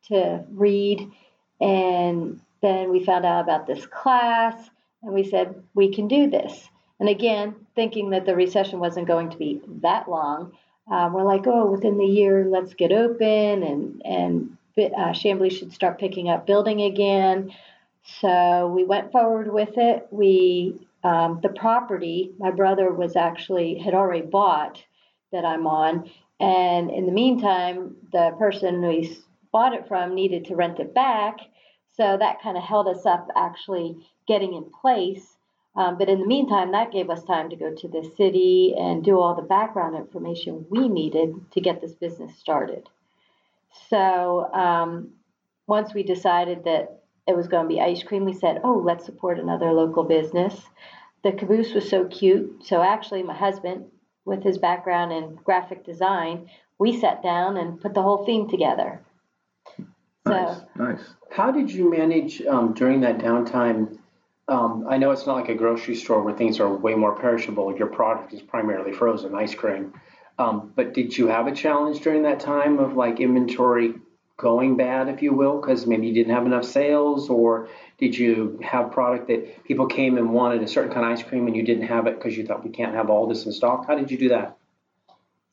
to 0.10 0.44
read, 0.52 1.12
and 1.60 2.40
then 2.62 2.92
we 2.92 3.04
found 3.04 3.26
out 3.26 3.42
about 3.42 3.66
this 3.66 3.86
class, 3.88 4.70
and 5.02 5.14
we 5.14 5.24
said 5.24 5.64
we 5.74 5.92
can 5.92 6.08
do 6.08 6.30
this. 6.30 6.70
And 7.00 7.10
again, 7.10 7.56
thinking 7.76 8.12
that 8.12 8.28
the 8.28 8.36
recession 8.36 8.80
wasn't 8.80 9.08
going 9.08 9.32
to 9.32 9.38
be 9.38 9.60
that 9.82 10.08
long, 10.08 10.54
um, 10.90 11.14
we're 11.14 11.24
like, 11.24 11.48
oh, 11.48 11.72
within 11.72 11.98
the 11.98 12.06
year, 12.06 12.46
let's 12.46 12.74
get 12.74 12.92
open, 12.92 13.64
and 13.64 14.02
and 14.06 14.58
uh, 14.78 15.12
Chamblee 15.12 15.52
should 15.52 15.72
start 15.74 16.00
picking 16.00 16.30
up 16.30 16.46
building 16.46 16.82
again. 16.82 17.54
So 18.20 18.68
we 18.76 18.84
went 18.84 19.12
forward 19.12 19.52
with 19.52 19.78
it. 19.78 20.08
We 20.12 20.88
um, 21.04 21.40
the 21.42 21.50
property 21.50 22.32
my 22.38 22.52
brother 22.52 22.92
was 22.92 23.16
actually 23.16 23.78
had 23.78 23.94
already 23.94 24.26
bought 24.26 24.84
that 25.32 25.46
I'm 25.46 25.68
on, 25.68 26.10
and 26.40 26.92
in 26.92 27.06
the 27.06 27.12
meantime, 27.12 27.96
the 28.12 28.36
person 28.38 28.86
we 28.86 29.18
bought 29.52 29.74
it 29.74 29.88
from 29.88 30.16
needed 30.16 30.46
to 30.46 30.56
rent 30.56 30.80
it 30.80 30.94
back. 30.94 31.38
So 31.96 32.18
that 32.18 32.42
kind 32.42 32.58
of 32.58 32.64
held 32.64 32.88
us 32.88 33.06
up 33.06 33.28
actually 33.36 33.98
getting 34.28 34.54
in 34.54 34.66
place. 34.82 35.33
Um, 35.76 35.98
but 35.98 36.08
in 36.08 36.20
the 36.20 36.28
meantime, 36.28 36.72
that 36.72 36.92
gave 36.92 37.10
us 37.10 37.24
time 37.24 37.50
to 37.50 37.56
go 37.56 37.74
to 37.74 37.88
the 37.88 38.10
city 38.16 38.76
and 38.78 39.04
do 39.04 39.20
all 39.20 39.36
the 39.36 39.42
background 39.42 39.96
information 39.96 40.66
we 40.70 40.88
needed 40.88 41.36
to 41.52 41.62
get 41.62 41.82
this 41.82 41.94
business 41.94 42.36
started. 42.38 42.88
So 43.90 44.52
um, 44.54 45.14
once 45.66 45.94
we 45.94 46.04
decided 46.04 46.66
that 46.66 47.02
it 47.28 47.36
was 47.36 47.48
going 47.48 47.68
to 47.68 47.74
be 47.74 47.82
ice 47.82 48.04
cream, 48.04 48.26
we 48.26 48.34
said, 48.34 48.62
oh, 48.64 48.82
let's 48.86 49.06
support 49.06 49.40
another 49.40 49.72
local 49.72 50.04
business. 50.04 50.62
The 51.24 51.32
caboose 51.32 51.74
was 51.74 51.90
so 51.90 52.06
cute. 52.06 52.66
So 52.66 52.84
actually, 52.84 53.24
my 53.24 53.36
husband, 53.36 53.86
with 54.26 54.44
his 54.44 54.58
background 54.58 55.12
in 55.12 55.36
graphic 55.44 55.86
design, 55.86 56.50
we 56.78 57.00
sat 57.00 57.24
down 57.24 57.58
and 57.58 57.82
put 57.82 57.94
the 57.94 58.02
whole 58.02 58.26
theme 58.26 58.50
together. 58.50 59.02
Nice. 60.26 60.58
So 60.58 60.68
Nice. 60.76 61.02
How 61.32 61.52
did 61.52 61.72
you 61.72 61.90
manage 61.90 62.42
um, 62.44 62.74
during 62.74 63.02
that 63.02 63.18
downtime? 63.18 63.98
Um, 64.48 64.86
I 64.90 64.98
know 64.98 65.12
it's 65.12 65.26
not 65.26 65.36
like 65.36 65.50
a 65.50 65.56
grocery 65.56 65.96
store 65.96 66.22
where 66.22 66.34
things 66.34 66.60
are 66.60 66.74
way 66.74 66.96
more 66.96 67.16
perishable. 67.16 67.76
Your 67.78 67.88
product 67.88 68.34
is 68.34 68.42
primarily 68.42 68.92
frozen 68.92 69.34
ice 69.36 69.56
cream. 69.56 69.94
Um, 70.38 70.74
but 70.76 70.94
did 70.94 71.18
you 71.18 71.28
have 71.28 71.48
a 71.48 71.52
challenge 71.54 72.02
during 72.02 72.24
that 72.24 72.40
time 72.40 72.80
of 72.80 72.96
like 72.96 73.20
inventory 73.20 73.94
going 74.36 74.76
bad, 74.76 75.08
if 75.08 75.22
you 75.22 75.34
will, 75.34 75.62
because 75.62 75.86
maybe 75.86 76.08
you 76.08 76.14
didn't 76.14 76.34
have 76.34 76.46
enough 76.46 76.66
sales, 76.66 77.30
or 77.30 77.70
did 78.00 78.18
you 78.18 78.60
have 78.64 78.92
product 78.92 79.28
that 79.28 79.64
people 79.64 79.86
came 79.86 80.18
and 80.18 80.34
wanted 80.34 80.62
a 80.64 80.68
certain 80.68 80.92
kind 80.92 81.06
of 81.06 81.12
ice 81.12 81.24
cream 81.24 81.48
and 81.48 81.56
you 81.56 81.64
didn't 81.64 81.88
have 81.88 82.08
it 82.08 82.16
because 82.16 82.36
you 82.36 82.46
thought 82.46 82.64
we 82.64 82.72
can't 82.72 82.96
have 82.96 83.10
all 83.10 83.28
this 83.28 83.46
in 83.46 83.52
stock? 83.54 83.86
How 83.88 83.96
did 83.96 84.10
you 84.10 84.18
do 84.18 84.30
that? 84.30 84.58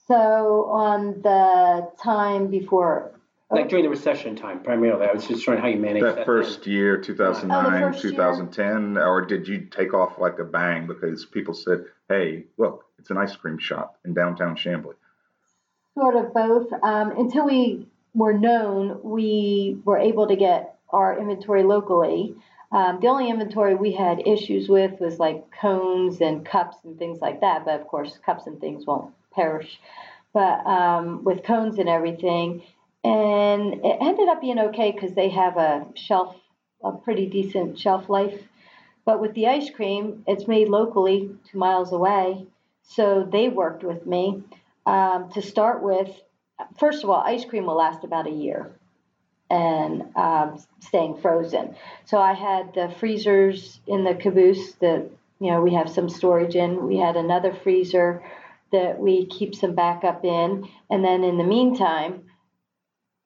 So 0.09 0.65
on 0.71 1.21
the 1.23 1.89
time 2.03 2.49
before, 2.49 3.13
Like 3.51 3.69
during 3.69 3.85
the 3.85 3.91
recession 3.91 4.37
time, 4.37 4.63
primarily. 4.63 5.07
I 5.07 5.13
was 5.13 5.27
just 5.27 5.47
wondering 5.47 5.63
how 5.63 5.69
you 5.69 5.83
managed 5.83 6.07
that. 6.07 6.17
That 6.17 6.27
first 6.27 6.67
year, 6.69 6.99
2009, 7.01 7.83
Oh, 7.83 7.87
the 7.87 7.93
first 7.93 8.05
year? 8.05 8.13
2010, 8.13 8.97
or 8.99 9.23
did 9.23 9.49
you 9.49 9.63
take 9.63 9.93
off 9.93 10.19
like 10.19 10.39
a 10.39 10.45
bang 10.45 10.87
because 10.87 11.25
people 11.25 11.53
said, 11.53 11.87
hey, 12.09 12.45
look, 12.59 12.85
it's 13.01 13.11
an 13.11 13.19
ice 13.19 13.35
cream 13.35 13.59
shop 13.59 13.99
in 14.05 14.15
downtown 14.15 14.55
Chamblee? 14.57 14.95
sort 15.95 16.17
of 16.17 16.33
both, 16.33 16.73
um, 16.83 17.11
until 17.19 17.45
we 17.47 17.87
were 18.15 18.33
known, 18.33 19.01
we 19.03 19.79
were 19.85 19.99
able 19.99 20.29
to 20.29 20.37
get 20.37 20.77
our 20.91 21.19
inventory 21.19 21.63
locally. 21.63 22.35
Um, 22.73 23.01
the 23.01 23.09
only 23.09 23.29
inventory 23.29 23.75
we 23.75 23.93
had 23.93 24.27
issues 24.27 24.69
with 24.69 25.01
was 25.01 25.19
like 25.19 25.45
cones 25.61 26.21
and 26.21 26.47
cups 26.47 26.77
and 26.85 26.99
things 26.99 27.21
like 27.21 27.41
that. 27.41 27.65
But 27.65 27.81
of 27.81 27.87
course, 27.87 28.19
cups 28.25 28.47
and 28.47 28.61
things 28.61 28.87
won't 28.87 29.13
perish. 29.33 29.81
But 30.33 30.65
um, 30.67 31.25
with 31.25 31.43
cones 31.43 31.79
and 31.79 31.89
everything, 31.89 32.63
and 33.05 33.75
it 33.85 33.97
ended 34.01 34.29
up 34.29 34.41
being 34.41 34.59
okay 34.59 34.93
because 34.93 35.15
they 35.15 35.31
have 35.31 35.57
a 35.57 35.87
shelf, 35.95 36.37
a 36.85 36.93
pretty 36.93 37.27
decent 37.27 37.79
shelf 37.79 38.09
life. 38.09 38.39
But 39.05 39.21
with 39.21 39.35
the 39.35 39.49
ice 39.49 39.71
cream, 39.71 40.25
it's 40.27 40.47
made 40.47 40.69
locally, 40.69 41.31
two 41.51 41.59
miles 41.59 41.93
away. 41.93 42.47
So 42.83 43.27
they 43.31 43.49
worked 43.49 43.83
with 43.83 44.07
me 44.07 44.43
um, 44.87 45.31
to 45.33 45.43
start 45.43 45.83
with. 45.83 46.11
First 46.79 47.03
of 47.03 47.11
all, 47.11 47.21
ice 47.21 47.45
cream 47.45 47.67
will 47.67 47.77
last 47.77 48.05
about 48.05 48.27
a 48.27 48.31
year 48.31 48.71
and 49.49 50.15
um, 50.17 50.63
staying 50.81 51.17
frozen. 51.21 51.75
So 52.05 52.19
I 52.19 52.35
had 52.35 52.75
the 52.75 52.95
freezers 53.01 53.81
in 53.87 54.05
the 54.05 54.15
caboose 54.15 54.75
that 54.75 55.09
you 55.41 55.51
know 55.51 55.63
we 55.63 55.75
have 55.75 55.91
some 55.91 56.09
storage 56.09 56.55
in. 56.55 56.87
We 56.87 56.99
had 56.99 57.17
another 57.17 57.53
freezer 57.53 58.23
that 58.73 59.01
we 59.01 59.27
keep 59.27 59.55
some 59.55 59.75
backup 59.75 60.25
in, 60.25 60.69
and 60.91 61.05
then 61.05 61.25
in 61.25 61.39
the 61.39 61.45
meantime, 61.45 62.30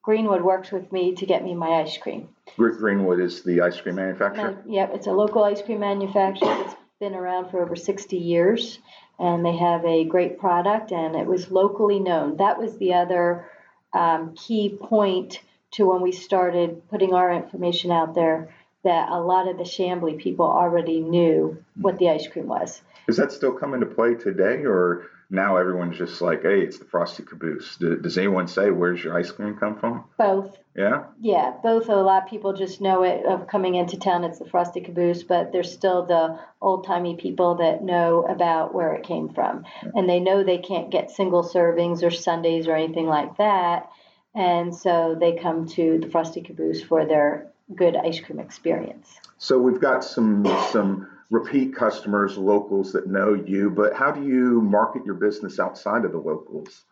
Greenwood 0.04 0.42
worked 0.42 0.70
with 0.70 0.92
me 0.92 1.14
to 1.14 1.24
get 1.24 1.42
me 1.42 1.54
my 1.54 1.80
ice 1.80 1.96
cream. 1.96 2.28
Greenwood 2.56 3.20
is 3.20 3.42
the 3.42 3.62
ice 3.62 3.80
cream 3.80 3.94
manufacturer. 3.94 4.52
Man, 4.52 4.62
yep, 4.66 4.90
it's 4.94 5.06
a 5.06 5.12
local 5.12 5.42
ice 5.42 5.62
cream 5.62 5.80
manufacturer 5.80 6.48
that's 6.48 6.76
been 7.00 7.14
around 7.14 7.50
for 7.50 7.62
over 7.62 7.74
60 7.74 8.16
years, 8.16 8.78
and 9.18 9.44
they 9.44 9.56
have 9.56 9.82
a 9.86 10.04
great 10.04 10.38
product, 10.38 10.92
and 10.92 11.16
it 11.16 11.26
was 11.26 11.50
locally 11.50 12.00
known. 12.00 12.36
That 12.36 12.58
was 12.58 12.76
the 12.76 12.92
other 12.92 13.50
um, 13.94 14.34
key 14.34 14.76
point 14.78 15.40
to 15.72 15.86
when 15.86 16.02
we 16.02 16.12
started 16.12 16.86
putting 16.90 17.14
our 17.14 17.32
information 17.32 17.90
out 17.90 18.14
there 18.14 18.54
that 18.84 19.08
a 19.08 19.18
lot 19.18 19.48
of 19.48 19.56
the 19.56 19.64
Chamblee 19.64 20.18
people 20.18 20.44
already 20.44 21.00
knew 21.00 21.64
what 21.76 21.98
the 21.98 22.10
ice 22.10 22.28
cream 22.28 22.46
was. 22.46 22.82
Is 23.08 23.16
that 23.16 23.32
still 23.32 23.52
come 23.52 23.72
into 23.72 23.86
play 23.86 24.14
today, 24.14 24.64
or 24.66 25.06
now 25.30 25.56
everyone's 25.56 25.98
just 25.98 26.20
like, 26.20 26.42
hey, 26.42 26.60
it's 26.60 26.78
the 26.78 26.84
Frosty 26.84 27.22
Caboose? 27.22 27.76
Does 27.76 28.18
anyone 28.18 28.46
say, 28.46 28.70
where's 28.70 29.02
your 29.02 29.18
ice 29.18 29.30
cream 29.30 29.56
come 29.56 29.78
from? 29.78 30.04
Both. 30.18 30.58
Yeah? 30.76 31.04
Yeah, 31.20 31.52
both. 31.62 31.88
A 31.88 31.94
lot 31.94 32.24
of 32.24 32.28
people 32.28 32.52
just 32.52 32.80
know 32.80 33.02
it 33.02 33.24
of 33.24 33.46
coming 33.46 33.74
into 33.74 33.98
town, 33.98 34.24
it's 34.24 34.38
the 34.38 34.44
Frosty 34.44 34.80
Caboose, 34.80 35.22
but 35.22 35.52
there's 35.52 35.72
still 35.72 36.04
the 36.06 36.38
old 36.60 36.86
timey 36.86 37.16
people 37.16 37.56
that 37.56 37.82
know 37.82 38.22
about 38.28 38.74
where 38.74 38.94
it 38.94 39.04
came 39.04 39.28
from. 39.28 39.64
And 39.94 40.08
they 40.08 40.20
know 40.20 40.42
they 40.42 40.58
can't 40.58 40.90
get 40.90 41.10
single 41.10 41.42
servings 41.42 42.02
or 42.02 42.10
sundaes 42.10 42.66
or 42.66 42.74
anything 42.74 43.06
like 43.06 43.36
that. 43.38 43.90
And 44.34 44.74
so 44.74 45.16
they 45.18 45.36
come 45.36 45.66
to 45.68 45.98
the 45.98 46.08
Frosty 46.08 46.40
Caboose 46.40 46.82
for 46.82 47.06
their 47.06 47.50
good 47.74 47.96
ice 47.96 48.20
cream 48.20 48.40
experience. 48.40 49.20
So 49.38 49.58
we've 49.58 49.80
got 49.80 50.04
some 50.04 50.44
some 50.70 51.08
repeat 51.30 51.74
customers, 51.74 52.36
locals 52.36 52.92
that 52.92 53.06
know 53.06 53.34
you, 53.34 53.70
but 53.70 53.94
how 53.94 54.10
do 54.10 54.22
you 54.22 54.60
market 54.60 55.04
your 55.04 55.14
business 55.14 55.58
outside 55.58 56.04
of 56.04 56.12
the 56.12 56.18
locals? 56.18 56.84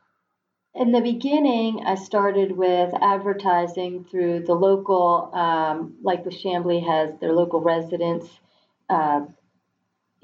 In 0.75 0.91
the 0.91 1.03
beginning, 1.03 1.83
I 1.85 1.97
started 1.97 2.53
with 2.53 2.95
advertising 3.03 4.07
through 4.11 4.45
the 4.45 4.55
local, 4.55 5.31
um, 5.35 5.97
like 6.03 6.25
the 6.25 6.31
Chamblee 6.31 6.87
has 6.87 7.19
their 7.21 7.35
local 7.35 7.61
residents 7.61 8.27
uh, 8.89 9.21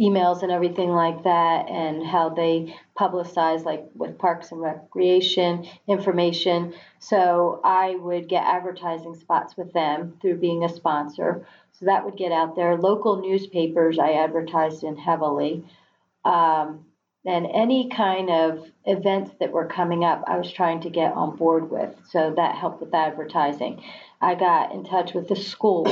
emails 0.01 0.43
and 0.43 0.51
everything 0.53 0.91
like 0.91 1.25
that, 1.25 1.69
and 1.69 2.07
how 2.07 2.31
they 2.31 2.75
publicize, 2.99 3.65
like 3.65 3.85
with 3.95 4.17
Parks 4.17 4.53
and 4.53 4.61
Recreation 4.61 5.67
information. 5.87 6.73
So 6.99 7.61
I 7.63 7.97
would 7.97 8.29
get 8.29 8.45
advertising 8.45 9.17
spots 9.17 9.57
with 9.57 9.73
them 9.73 10.17
through 10.21 10.37
being 10.37 10.65
a 10.65 10.69
sponsor. 10.69 11.47
So 11.79 11.87
that 11.87 12.05
would 12.05 12.17
get 12.17 12.33
out 12.33 12.57
there. 12.57 12.77
Local 12.77 13.21
newspapers 13.21 13.99
I 13.99 14.13
advertised 14.13 14.83
in 14.83 14.97
heavily. 14.97 15.65
Um, 16.25 16.87
and 17.25 17.47
any 17.53 17.89
kind 17.89 18.31
of 18.31 18.67
events 18.85 19.33
that 19.39 19.53
were 19.53 19.67
coming 19.67 20.03
up, 20.05 20.25
I 20.27 20.39
was 20.39 20.51
trying 20.51 20.81
to 20.83 20.91
get 20.91 21.13
on 21.13 21.37
board 21.37 21.71
with. 21.71 21.95
So 22.09 22.33
that 22.37 22.57
helped 22.57 22.81
with 22.81 22.95
advertising. 22.95 23.83
I 24.21 24.35
got 24.35 24.73
in 24.73 24.85
touch 24.85 25.15
with 25.15 25.29
the 25.29 25.37
school. 25.37 25.87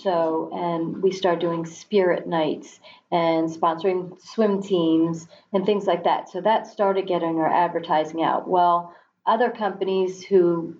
So, 0.00 0.50
and 0.52 1.02
we 1.02 1.12
started 1.12 1.40
doing 1.40 1.66
spirit 1.66 2.26
nights 2.26 2.80
and 3.10 3.48
sponsoring 3.48 4.20
swim 4.20 4.62
teams 4.62 5.28
and 5.52 5.64
things 5.66 5.86
like 5.86 6.04
that. 6.04 6.30
So 6.30 6.40
that 6.40 6.66
started 6.66 7.06
getting 7.06 7.38
our 7.38 7.52
advertising 7.52 8.22
out. 8.22 8.48
Well, 8.48 8.94
other 9.26 9.50
companies 9.50 10.24
who 10.24 10.76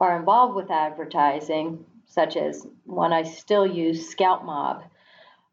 are 0.00 0.18
involved 0.18 0.54
with 0.54 0.70
advertising, 0.70 1.84
such 2.10 2.36
as 2.36 2.66
one 2.84 3.12
I 3.12 3.22
still 3.22 3.66
use, 3.66 4.10
Scout 4.10 4.44
Mob, 4.44 4.82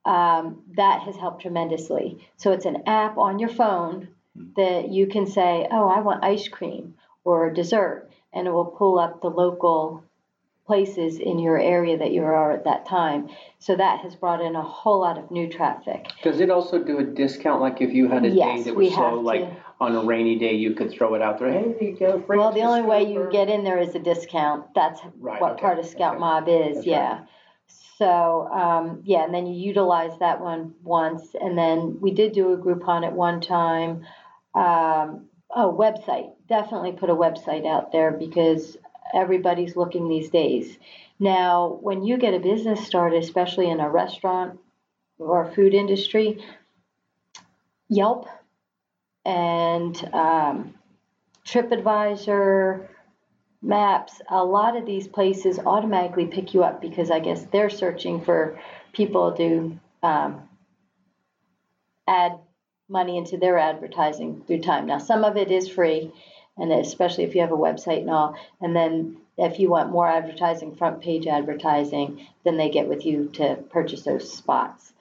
um, 0.06 0.64
that 0.76 1.02
has 1.04 1.16
helped 1.16 1.42
tremendously. 1.42 2.28
So 2.36 2.52
it's 2.52 2.66
an 2.66 2.84
app 2.88 3.18
on 3.18 3.40
your 3.40 3.50
phone 3.50 4.10
that 4.56 4.90
you 4.90 5.08
can 5.08 5.28
say, 5.28 5.68
oh, 5.72 5.88
I 5.88 6.02
want 6.02 6.24
ice 6.24 6.48
cream 6.48 6.96
or 7.24 7.52
dessert, 7.52 8.10
and 8.34 8.48
it 8.48 8.52
will 8.52 8.66
pull 8.66 8.98
up 9.00 9.22
the 9.22 9.30
local 9.30 10.04
places 10.66 11.20
in 11.20 11.40
your 11.40 11.60
area 11.60 11.98
that 11.98 12.12
you 12.12 12.24
are 12.24 12.52
at 12.52 12.66
that 12.66 12.86
time. 12.86 13.30
So 13.60 13.76
that 13.76 14.02
has 14.02 14.16
brought 14.16 14.42
in 14.42 14.56
a 14.56 14.62
whole 14.62 15.02
lot 15.02 15.18
of 15.18 15.32
new 15.32 15.48
traffic. 15.50 16.08
Does 16.24 16.40
it 16.42 16.50
also 16.50 16.84
do 16.84 17.00
a 17.00 17.04
discount? 17.04 17.62
Like 17.62 17.82
if 17.82 17.94
you 17.94 18.10
had 18.10 18.26
a 18.26 18.30
Yes, 18.30 18.60
day 18.60 18.64
that 18.64 18.76
was 18.76 18.94
slow, 18.94 19.22
like. 19.22 19.48
On 19.80 19.96
a 19.96 20.04
rainy 20.04 20.38
day, 20.40 20.54
you 20.54 20.74
could 20.74 20.92
throw 20.92 21.14
it 21.14 21.22
out 21.22 21.40
there. 21.40 21.52
Hey, 21.52 21.76
you 21.80 21.98
go. 21.98 22.18
bring 22.18 22.40
Well, 22.40 22.52
the 22.52 22.62
only 22.62 22.82
way 22.82 23.02
you 23.02 23.10
Spielberg." 23.10 23.32
get 23.32 23.50
in 23.50 23.64
there 23.64 23.80
is 23.80 23.94
a 23.96 24.00
discount. 24.00 24.74
That's 24.74 25.00
Right, 25.20 25.40
what 25.42 25.54
okay, 25.54 25.62
part 25.62 25.80
of 25.80 25.86
Scout 25.86 26.14
okay. 26.16 26.20
Mob 26.20 26.48
is, 26.48 26.76
That's 26.76 26.88
yeah. 26.88 27.20
So, 27.98 28.48
um, 28.52 29.02
yeah, 29.06 29.24
and 29.24 29.34
then 29.34 29.48
you 29.48 29.56
utilize 29.56 30.18
that 30.20 30.40
one 30.40 30.76
once, 30.84 31.36
and 31.40 31.58
then 31.58 31.98
we 32.00 32.12
did 32.12 32.32
do 32.32 32.54
a 32.54 32.58
Groupon 32.58 33.06
at 33.06 33.14
one 33.14 33.42
time. 33.42 34.06
Um, 34.54 35.26
oh, 35.50 35.76
website. 35.76 36.32
Definitely 36.48 36.94
put 36.94 37.10
a 37.10 37.16
website 37.16 37.66
out 37.66 37.92
there 37.92 38.12
because 38.12 38.78
everybody's 39.14 39.76
looking 39.76 40.10
these 40.10 40.30
days. 40.30 40.78
Now, 41.20 41.80
when 41.82 42.04
you 42.04 42.18
get 42.18 42.36
a 42.36 42.40
business 42.40 42.86
started, 42.86 43.24
especially 43.24 43.70
in 43.70 43.80
a 43.80 43.90
restaurant 43.90 44.60
or 45.18 45.52
food 45.54 45.74
industry, 45.74 46.44
Yelp 47.90 48.28
and 49.28 50.10
um, 50.14 50.74
TripAdvisor, 51.46 52.88
Maps, 53.62 54.22
a 54.30 54.44
lot 54.44 54.78
of 54.78 54.86
these 54.86 55.08
places 55.08 55.60
automatically 55.60 56.28
pick 56.28 56.54
you 56.54 56.64
up 56.64 56.82
because 56.82 57.12
I 57.12 57.20
guess 57.20 57.44
they're 57.52 57.70
searching 57.70 58.24
for 58.24 58.58
people 58.94 59.34
to 59.34 59.78
um, 60.02 60.48
add 62.08 62.40
money 62.88 63.18
into 63.18 63.38
their 63.38 63.58
advertising 63.58 64.44
through 64.48 64.62
time. 64.62 64.86
Now, 64.86 65.00
some 65.00 65.26
of 65.26 65.36
it 65.36 65.52
is 65.52 65.68
free, 65.68 66.14
and 66.58 66.72
especially 66.72 67.26
if 67.26 67.36
you 67.36 67.42
have 67.42 67.52
a 67.52 67.58
website 67.58 68.02
and 68.02 68.10
all. 68.10 68.38
And 68.62 68.74
then 68.74 69.18
if 69.38 69.60
you 69.60 69.70
want 69.70 69.92
more 69.92 70.08
advertising, 70.08 70.76
front 70.76 71.02
page 71.02 71.28
advertising, 71.28 72.26
then 72.46 72.56
they 72.56 72.70
get 72.70 72.88
with 72.88 73.06
you 73.06 73.30
to 73.34 73.58
purchase 73.70 74.04
those 74.04 74.32
spots. 74.32 74.94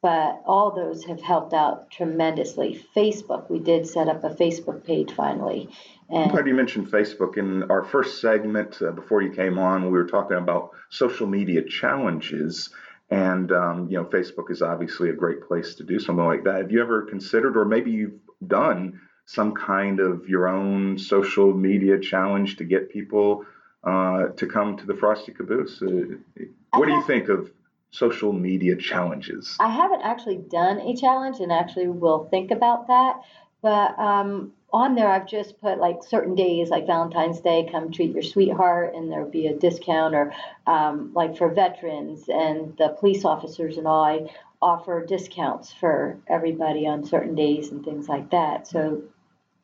But 0.00 0.42
all 0.46 0.74
those 0.74 1.04
have 1.04 1.20
helped 1.20 1.52
out 1.52 1.90
tremendously. 1.90 2.80
Facebook, 2.96 3.50
we 3.50 3.58
did 3.58 3.86
set 3.86 4.08
up 4.08 4.22
a 4.22 4.30
Facebook 4.30 4.84
page 4.84 5.12
finally. 5.12 5.68
I'm 6.08 6.22
And 6.22 6.30
glad 6.30 6.46
you 6.46 6.54
mentioned 6.54 6.88
Facebook. 6.88 7.36
In 7.36 7.64
our 7.64 7.82
first 7.82 8.20
segment, 8.20 8.80
uh, 8.80 8.92
before 8.92 9.22
you 9.22 9.32
came 9.32 9.58
on, 9.58 9.84
we 9.84 9.90
were 9.90 10.06
talking 10.06 10.36
about 10.36 10.70
social 10.88 11.26
media 11.26 11.62
challenges. 11.62 12.70
And, 13.10 13.50
um, 13.50 13.88
you 13.90 13.96
know, 13.96 14.04
Facebook 14.04 14.50
is 14.50 14.62
obviously 14.62 15.10
a 15.10 15.14
great 15.14 15.42
place 15.48 15.74
to 15.76 15.84
do 15.84 15.98
something 15.98 16.24
like 16.24 16.44
that. 16.44 16.56
Have 16.56 16.70
you 16.70 16.80
ever 16.80 17.02
considered, 17.02 17.56
or 17.56 17.64
maybe 17.64 17.90
you've 17.90 18.20
done 18.46 19.00
some 19.24 19.52
kind 19.54 19.98
of 19.98 20.28
your 20.28 20.48
own 20.48 20.96
social 20.98 21.52
media 21.52 21.98
challenge 21.98 22.56
to 22.58 22.64
get 22.64 22.90
people 22.90 23.44
uh, 23.84 24.28
to 24.36 24.46
come 24.46 24.76
to 24.76 24.86
the 24.86 24.94
Frosty 24.94 25.32
Caboose? 25.32 25.82
Uh, 25.82 26.16
what 26.72 26.86
do 26.86 26.92
you 26.92 27.02
think 27.04 27.28
of 27.28 27.50
social 27.90 28.32
media 28.32 28.76
challenges? 28.76 29.56
I 29.60 29.68
haven't 29.68 30.02
actually 30.02 30.36
done 30.36 30.78
a 30.80 30.94
challenge 30.96 31.40
and 31.40 31.52
actually 31.52 31.88
will 31.88 32.28
think 32.30 32.50
about 32.50 32.88
that. 32.88 33.20
But 33.62 33.98
um, 33.98 34.52
on 34.72 34.94
there, 34.94 35.08
I've 35.10 35.26
just 35.26 35.60
put 35.60 35.78
like 35.78 36.04
certain 36.04 36.34
days, 36.34 36.68
like 36.68 36.86
Valentine's 36.86 37.40
Day, 37.40 37.68
come 37.70 37.90
treat 37.90 38.12
your 38.12 38.22
sweetheart, 38.22 38.94
and 38.94 39.10
there'll 39.10 39.30
be 39.30 39.46
a 39.46 39.54
discount, 39.54 40.14
or 40.14 40.32
um, 40.66 41.12
like 41.14 41.36
for 41.36 41.52
veterans 41.52 42.28
and 42.28 42.76
the 42.76 42.90
police 43.00 43.24
officers 43.24 43.78
and 43.78 43.86
all, 43.86 44.04
I 44.04 44.30
offer 44.60 45.04
discounts 45.04 45.72
for 45.72 46.18
everybody 46.28 46.86
on 46.86 47.04
certain 47.04 47.34
days 47.34 47.70
and 47.70 47.84
things 47.84 48.08
like 48.08 48.30
that. 48.30 48.66
So 48.66 49.02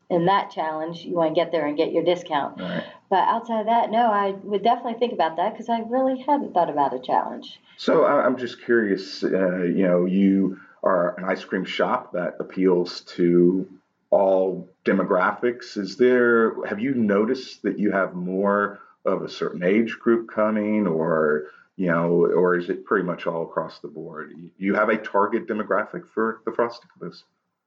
in 0.08 0.26
that 0.26 0.50
challenge, 0.50 1.00
you 1.04 1.14
want 1.14 1.34
to 1.34 1.40
get 1.40 1.52
there 1.52 1.66
and 1.66 1.76
get 1.76 1.92
your 1.92 2.04
discount. 2.04 2.60
Right. 2.60 2.84
But 3.10 3.28
outside 3.28 3.60
of 3.60 3.66
that, 3.66 3.90
no, 3.90 4.10
I 4.10 4.30
would 4.42 4.62
definitely 4.62 4.98
think 4.98 5.12
about 5.12 5.36
that 5.36 5.52
because 5.52 5.68
I 5.68 5.80
really 5.80 6.20
hadn't 6.20 6.54
thought 6.54 6.70
about 6.70 6.94
a 6.94 6.98
challenge. 6.98 7.60
So 7.76 8.04
I- 8.04 8.24
I'm 8.24 8.36
just 8.36 8.62
curious. 8.64 9.22
Uh, 9.22 9.62
you 9.62 9.86
know, 9.86 10.04
you 10.04 10.58
are 10.82 11.14
an 11.18 11.24
ice 11.24 11.44
cream 11.44 11.64
shop 11.64 12.12
that 12.12 12.36
appeals 12.40 13.00
to 13.02 13.68
all 14.10 14.68
demographics. 14.84 15.76
Is 15.76 15.96
there? 15.96 16.54
Have 16.66 16.80
you 16.80 16.94
noticed 16.94 17.62
that 17.62 17.78
you 17.78 17.90
have 17.92 18.14
more 18.14 18.80
of 19.04 19.22
a 19.22 19.28
certain 19.28 19.62
age 19.62 19.98
group 19.98 20.30
coming, 20.30 20.86
or 20.86 21.44
you 21.76 21.88
know, 21.90 22.26
or 22.26 22.54
is 22.56 22.70
it 22.70 22.84
pretty 22.84 23.04
much 23.04 23.26
all 23.26 23.42
across 23.42 23.80
the 23.80 23.88
board? 23.88 24.32
You- 24.36 24.50
You 24.56 24.74
have 24.74 24.88
a 24.88 24.96
target 24.96 25.46
demographic 25.46 26.06
for 26.06 26.40
the 26.44 26.52
Frosty 26.52 26.86
Caboose. 26.92 27.24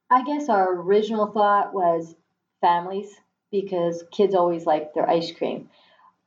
I 0.10 0.24
guess 0.24 0.48
our 0.50 0.74
original 0.74 1.28
thought 1.28 1.74
was 1.74 2.16
families 2.62 3.20
because 3.52 4.04
kids 4.12 4.36
always 4.36 4.66
like 4.66 4.94
their 4.94 5.10
ice 5.10 5.32
cream. 5.32 5.70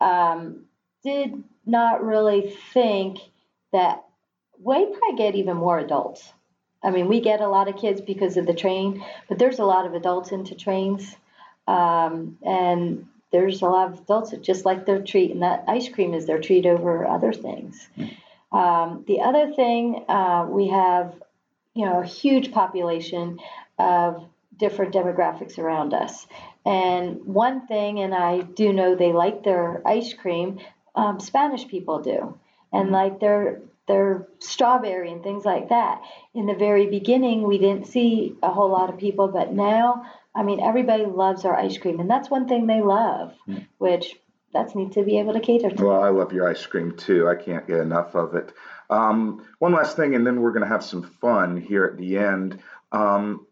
Um, 0.01 0.65
did 1.03 1.43
not 1.67 2.05
really 2.05 2.55
think 2.73 3.19
that 3.73 4.05
we 4.63 4.87
probably 4.87 5.17
get 5.17 5.35
even 5.35 5.57
more 5.57 5.79
adults. 5.79 6.33
I 6.83 6.91
mean, 6.91 7.09
we 7.09 7.21
get 7.21 7.41
a 7.41 7.49
lot 7.49 7.69
of 7.69 7.77
kids 7.77 8.01
because 8.01 8.37
of 8.37 8.47
the 8.47 8.55
train, 8.55 9.05
but 9.29 9.39
there's 9.39 9.59
a 9.59 9.65
lot 9.65 9.87
of 9.87 9.95
adults 9.95 10.33
into 10.33 10.55
trains. 10.55 11.17
Um, 11.67 12.39
and 12.43 13.07
there's 13.33 13.63
a 13.63 13.67
lot 13.67 13.93
of 13.93 14.01
adults 14.01 14.31
that 14.31 14.43
just 14.43 14.65
like 14.65 14.87
their 14.87 15.03
treat, 15.03 15.31
and 15.31 15.43
that 15.43 15.65
ice 15.69 15.89
cream 15.89 16.15
is 16.15 16.27
their 16.27 16.41
treat 16.41 16.67
over 16.67 17.07
other 17.07 17.33
things. 17.33 17.89
Um, 18.53 19.05
the 19.07 19.21
other 19.21 19.53
thing, 19.53 20.05
uh, 20.09 20.47
we 20.49 20.69
have, 20.69 21.15
you 21.75 21.85
know, 21.85 22.01
a 22.01 22.07
huge 22.07 22.51
population 22.51 23.39
of 23.79 24.27
different 24.57 24.93
demographics 24.93 25.59
around 25.59 25.95
us. 25.95 26.27
And 26.65 27.25
one 27.25 27.67
thing, 27.67 28.01
and 28.01 28.15
I 28.15 28.41
do 28.41 28.73
know 28.73 28.95
they 28.95 29.13
like 29.13 29.45
their 29.45 29.83
ice 29.87 30.13
cream, 30.13 30.61
um, 30.95 31.19
Spanish 31.21 31.67
people 31.67 32.01
do, 32.01 32.39
and 32.73 32.91
like 32.91 33.21
their 33.21 33.63
their 33.89 34.29
strawberry 34.39 35.11
and 35.11 35.23
things 35.23 35.45
like 35.45 35.71
that. 35.71 36.03
In 36.35 36.47
the 36.47 36.55
very 36.55 36.87
beginning, 36.87 37.43
we 37.43 37.59
didn't 37.59 37.87
see 37.87 38.37
a 38.43 38.51
whole 38.51 38.71
lot 38.71 38.89
of 38.89 38.99
people, 38.99 39.27
but 39.29 39.53
now, 39.53 40.07
I 40.35 40.45
mean, 40.45 40.61
everybody 40.61 41.07
loves 41.07 41.45
our 41.45 41.57
ice 41.57 41.77
cream, 41.77 41.99
and 41.99 42.09
that's 42.09 42.31
one 42.31 42.47
thing 42.47 42.67
they 42.67 42.83
love, 42.83 43.35
mm. 43.49 43.67
which 43.79 44.17
that's 44.53 44.75
neat 44.75 44.93
to 44.93 45.03
be 45.03 45.19
able 45.19 45.33
to 45.33 45.41
cater 45.41 45.71
to. 45.71 45.85
Well, 45.85 46.03
I 46.03 46.11
love 46.11 46.33
your 46.33 46.49
ice 46.49 46.65
cream 46.67 46.97
too. 46.97 47.29
I 47.29 47.35
can't 47.35 47.67
get 47.67 47.79
enough 47.79 48.15
of 48.15 48.35
it. 48.35 48.53
Um, 48.91 49.47
one 49.59 49.73
last 49.73 49.97
thing, 49.97 50.15
and 50.15 50.27
then 50.27 50.41
we're 50.41 50.53
going 50.53 50.65
to 50.65 50.69
have 50.69 50.85
some 50.85 51.03
fun 51.03 51.57
here 51.57 51.85
at 51.85 51.97
the 51.97 52.19
end. 52.19 52.61
Um, 52.93 53.47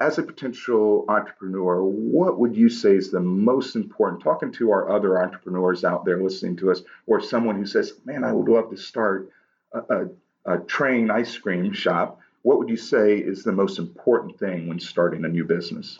as 0.00 0.18
a 0.18 0.22
potential 0.22 1.04
entrepreneur, 1.08 1.82
what 1.82 2.38
would 2.38 2.56
you 2.56 2.68
say 2.68 2.96
is 2.96 3.10
the 3.10 3.20
most 3.20 3.76
important? 3.76 4.22
Talking 4.22 4.52
to 4.52 4.70
our 4.72 4.90
other 4.90 5.22
entrepreneurs 5.22 5.84
out 5.84 6.04
there 6.04 6.22
listening 6.22 6.56
to 6.56 6.70
us, 6.70 6.82
or 7.06 7.20
someone 7.20 7.56
who 7.56 7.66
says, 7.66 7.92
Man, 8.04 8.24
I 8.24 8.32
would 8.32 8.48
love 8.48 8.70
to 8.70 8.76
start 8.76 9.30
a, 9.72 9.78
a, 9.78 10.08
a 10.46 10.58
train 10.58 11.10
ice 11.10 11.36
cream 11.38 11.72
shop, 11.72 12.20
what 12.42 12.58
would 12.58 12.68
you 12.68 12.76
say 12.76 13.16
is 13.18 13.42
the 13.42 13.52
most 13.52 13.78
important 13.78 14.38
thing 14.38 14.68
when 14.68 14.78
starting 14.78 15.24
a 15.24 15.28
new 15.28 15.44
business? 15.44 15.98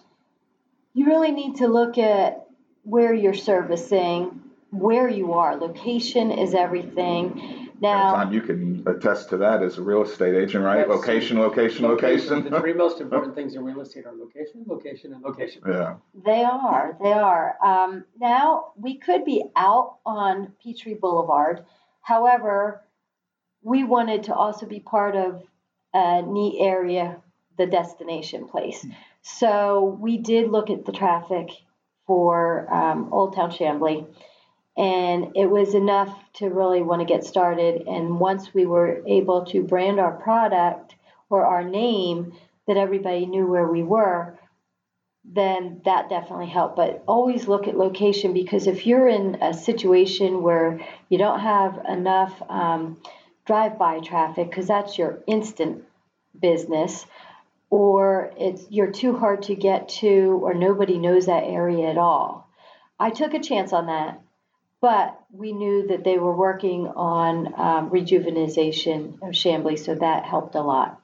You 0.93 1.07
really 1.07 1.33
need 1.33 1.57
to 1.57 1.69
look 1.69 1.97
at 1.97 2.47
where 2.83 3.15
you're 3.15 3.33
servicing, 3.33 4.41
where 4.71 5.09
you 5.09 5.33
are. 5.33 5.57
Location 5.57 6.31
is 6.31 6.55
everything 6.55 7.64
now, 7.81 8.13
Tom, 8.13 8.33
you 8.33 8.41
can 8.41 8.83
attest 8.87 9.29
to 9.31 9.37
that 9.39 9.63
as 9.63 9.79
a 9.79 9.83
real 9.83 10.03
estate 10.03 10.35
agent, 10.35 10.65
right? 10.65 10.89
Location, 10.89 11.39
location, 11.39 11.87
location. 11.87 12.45
The 12.45 12.61
three 12.61 12.73
most 12.73 13.01
important 13.01 13.35
things 13.35 13.55
in 13.55 13.65
real 13.65 13.81
estate 13.81 14.07
are 14.07 14.15
location, 14.15 14.65
location, 14.67 15.13
and 15.13 15.23
location. 15.23 15.63
Yeah. 15.67 15.97
They 16.25 16.45
are. 16.45 16.97
They 17.03 17.13
are. 17.13 17.57
Um, 17.65 18.05
now, 18.19 18.73
we 18.77 18.97
could 18.99 19.25
be 19.25 19.45
out 19.57 19.97
on 20.07 20.53
Peachtree 20.63 20.95
Boulevard. 20.95 21.65
However, 22.01 22.85
we 23.63 23.83
wanted 23.83 24.25
to 24.25 24.35
also 24.35 24.67
be 24.67 24.81
part 24.81 25.17
of 25.17 25.43
a 25.93 26.23
neat 26.23 26.61
area, 26.61 27.23
the 27.59 27.67
destination 27.67 28.47
place. 28.47 28.83
Hmm. 28.83 28.91
So 29.23 29.99
we 30.01 30.19
did 30.19 30.51
look 30.51 30.71
at 30.71 30.85
the 30.85 30.93
traffic 30.93 31.51
for 32.07 32.73
um, 32.73 33.13
Old 33.13 33.35
Town 33.35 33.51
Chamblee 33.51 34.07
and 34.77 35.37
it 35.37 35.47
was 35.47 35.75
enough 35.75 36.17
to 36.35 36.49
really 36.49 36.83
want 36.83 37.01
to 37.01 37.07
get 37.07 37.25
started. 37.25 37.87
And 37.87 38.19
once 38.19 38.53
we 38.53 38.67
were 38.67 39.03
able 39.07 39.45
to 39.47 39.63
brand 39.63 40.01
our 40.01 40.13
product 40.13 40.97
or 41.31 41.45
our 41.45 41.63
name 41.63 42.35
that 42.67 42.77
everybody 42.77 43.27
knew 43.27 43.47
where 43.47 43.69
we 43.69 43.83
were, 43.83 44.39
then 45.25 45.81
that 45.85 46.09
definitely 46.09 46.49
helped. 46.49 46.77
But 46.77 47.05
always 47.07 47.47
look 47.47 47.69
at 47.69 47.77
location 47.77 48.35
because 48.35 48.67
if 48.67 48.87
you're 48.87 49.09
in 49.09 49.37
a 49.41 49.55
situation 49.55 50.43
where 50.43 50.81
you 51.09 51.19
don't 51.19 51.41
have 51.41 51.81
enough 51.89 52.43
um, 52.49 53.01
drive 53.47 53.79
by 53.79 54.01
traffic, 54.01 54.51
because 54.51 54.67
that's 54.67 54.99
your 54.99 55.21
instant 55.27 55.85
business, 56.39 57.07
or 57.71 58.33
it's 58.37 58.67
you're 58.71 58.91
too 58.91 59.17
hard 59.17 59.43
to 59.43 59.55
get 59.55 59.89
to, 59.89 60.41
or 60.43 60.53
nobody 60.53 60.99
knows 60.99 61.27
that 61.27 61.45
area 61.45 61.89
at 61.89 61.99
all. 61.99 62.49
I 62.99 63.11
took 63.11 63.35
a 63.35 63.41
chance 63.41 63.73
on 63.73 63.87
that 63.87 64.21
but 64.85 65.19
we 65.33 65.53
knew 65.53 65.87
that 65.87 66.05
they 66.05 66.19
were 66.19 66.37
working 66.37 66.87
on 66.89 67.47
um, 67.59 67.89
rejuvenization 67.89 69.15
of 69.23 69.31
Chamblee, 69.31 69.79
so 69.79 69.95
that 69.95 70.27
helped 70.27 70.57
a 70.57 70.61
lot. 70.61 71.01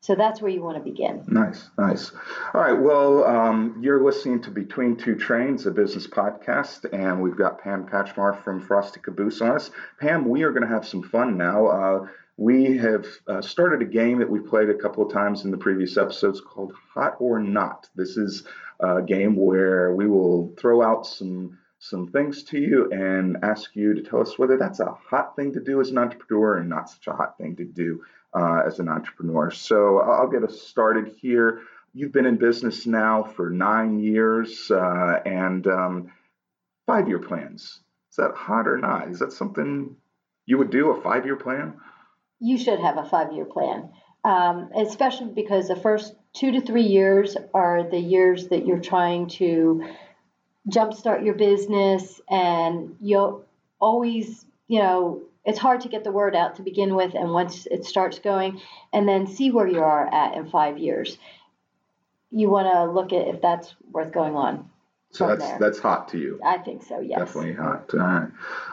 So 0.00 0.14
that's 0.14 0.42
where 0.42 0.50
you 0.50 0.62
want 0.62 0.76
to 0.76 0.84
begin. 0.84 1.24
Nice, 1.26 1.70
nice. 1.78 2.12
All 2.52 2.60
right. 2.60 2.78
Well, 2.78 3.24
um, 3.24 3.80
you're 3.80 4.04
listening 4.04 4.42
to 4.42 4.50
Between 4.50 4.96
Two 4.96 5.14
Trains, 5.14 5.64
a 5.64 5.70
business 5.70 6.06
podcast, 6.06 6.84
and 6.92 7.22
we've 7.22 7.34
got 7.34 7.62
Pam 7.62 7.86
Kachmar 7.86 8.44
from 8.44 8.60
Frosty 8.60 9.00
Caboose 9.00 9.40
on 9.40 9.52
us. 9.52 9.70
Pam, 9.98 10.28
we 10.28 10.42
are 10.42 10.50
going 10.50 10.68
to 10.68 10.74
have 10.74 10.86
some 10.86 11.02
fun 11.02 11.38
now. 11.38 11.68
Uh, 11.68 12.06
we 12.36 12.76
have 12.76 13.06
uh, 13.26 13.40
started 13.40 13.80
a 13.80 13.90
game 13.90 14.18
that 14.18 14.28
we 14.28 14.38
played 14.38 14.68
a 14.68 14.74
couple 14.74 15.06
of 15.06 15.10
times 15.10 15.46
in 15.46 15.50
the 15.50 15.56
previous 15.56 15.96
episodes 15.96 16.42
called 16.42 16.74
Hot 16.92 17.16
or 17.20 17.40
Not. 17.40 17.88
This 17.94 18.18
is 18.18 18.46
a 18.80 19.00
game 19.00 19.34
where 19.34 19.94
we 19.94 20.06
will 20.06 20.52
throw 20.58 20.82
out 20.82 21.06
some 21.06 21.56
some 21.82 22.06
things 22.06 22.44
to 22.44 22.58
you 22.60 22.88
and 22.92 23.38
ask 23.42 23.74
you 23.74 23.92
to 23.92 24.02
tell 24.02 24.20
us 24.20 24.38
whether 24.38 24.56
that's 24.56 24.78
a 24.78 24.96
hot 25.10 25.34
thing 25.34 25.52
to 25.52 25.58
do 25.58 25.80
as 25.80 25.90
an 25.90 25.98
entrepreneur 25.98 26.58
and 26.58 26.68
not 26.68 26.88
such 26.88 27.08
a 27.08 27.12
hot 27.12 27.36
thing 27.36 27.56
to 27.56 27.64
do 27.64 28.04
uh, 28.32 28.62
as 28.64 28.78
an 28.78 28.88
entrepreneur. 28.88 29.50
So 29.50 29.98
I'll 29.98 30.28
get 30.28 30.44
us 30.44 30.62
started 30.62 31.16
here. 31.20 31.62
You've 31.92 32.12
been 32.12 32.24
in 32.24 32.36
business 32.36 32.86
now 32.86 33.24
for 33.24 33.50
nine 33.50 33.98
years 33.98 34.70
uh, 34.70 35.22
and 35.26 35.66
um, 35.66 36.12
five 36.86 37.08
year 37.08 37.18
plans. 37.18 37.80
Is 38.10 38.16
that 38.16 38.34
hot 38.36 38.68
or 38.68 38.78
not? 38.78 39.08
Is 39.08 39.18
that 39.18 39.32
something 39.32 39.96
you 40.46 40.58
would 40.58 40.70
do, 40.70 40.92
a 40.92 41.02
five 41.02 41.26
year 41.26 41.36
plan? 41.36 41.74
You 42.38 42.58
should 42.58 42.78
have 42.78 42.96
a 42.96 43.04
five 43.04 43.32
year 43.32 43.44
plan, 43.44 43.90
um, 44.22 44.70
especially 44.76 45.32
because 45.34 45.66
the 45.66 45.74
first 45.74 46.14
two 46.32 46.52
to 46.52 46.60
three 46.60 46.86
years 46.86 47.36
are 47.52 47.90
the 47.90 47.98
years 47.98 48.48
that 48.48 48.66
you're 48.66 48.78
trying 48.78 49.26
to 49.30 49.82
jumpstart 50.68 51.24
your 51.24 51.34
business 51.34 52.20
and 52.28 52.96
you'll 53.00 53.44
always, 53.80 54.44
you 54.68 54.78
know, 54.78 55.22
it's 55.44 55.58
hard 55.58 55.80
to 55.80 55.88
get 55.88 56.04
the 56.04 56.12
word 56.12 56.36
out 56.36 56.56
to 56.56 56.62
begin 56.62 56.94
with 56.94 57.14
and 57.14 57.32
once 57.32 57.66
it 57.66 57.84
starts 57.84 58.18
going 58.20 58.60
and 58.92 59.08
then 59.08 59.26
see 59.26 59.50
where 59.50 59.66
you 59.66 59.80
are 59.80 60.12
at 60.12 60.34
in 60.34 60.48
five 60.48 60.78
years. 60.78 61.18
You 62.30 62.48
want 62.48 62.72
to 62.72 62.90
look 62.90 63.12
at 63.12 63.34
if 63.34 63.42
that's 63.42 63.74
worth 63.90 64.12
going 64.12 64.36
on. 64.36 64.70
So 65.10 65.26
that's 65.26 65.46
there. 65.46 65.58
that's 65.60 65.78
hot 65.78 66.08
to 66.08 66.18
you. 66.18 66.40
I 66.42 66.58
think 66.58 66.82
so. 66.82 67.00
Yes. 67.00 67.18
Definitely 67.18 67.54
hot. 67.54 67.90
All 67.92 68.00
right. 68.00 68.28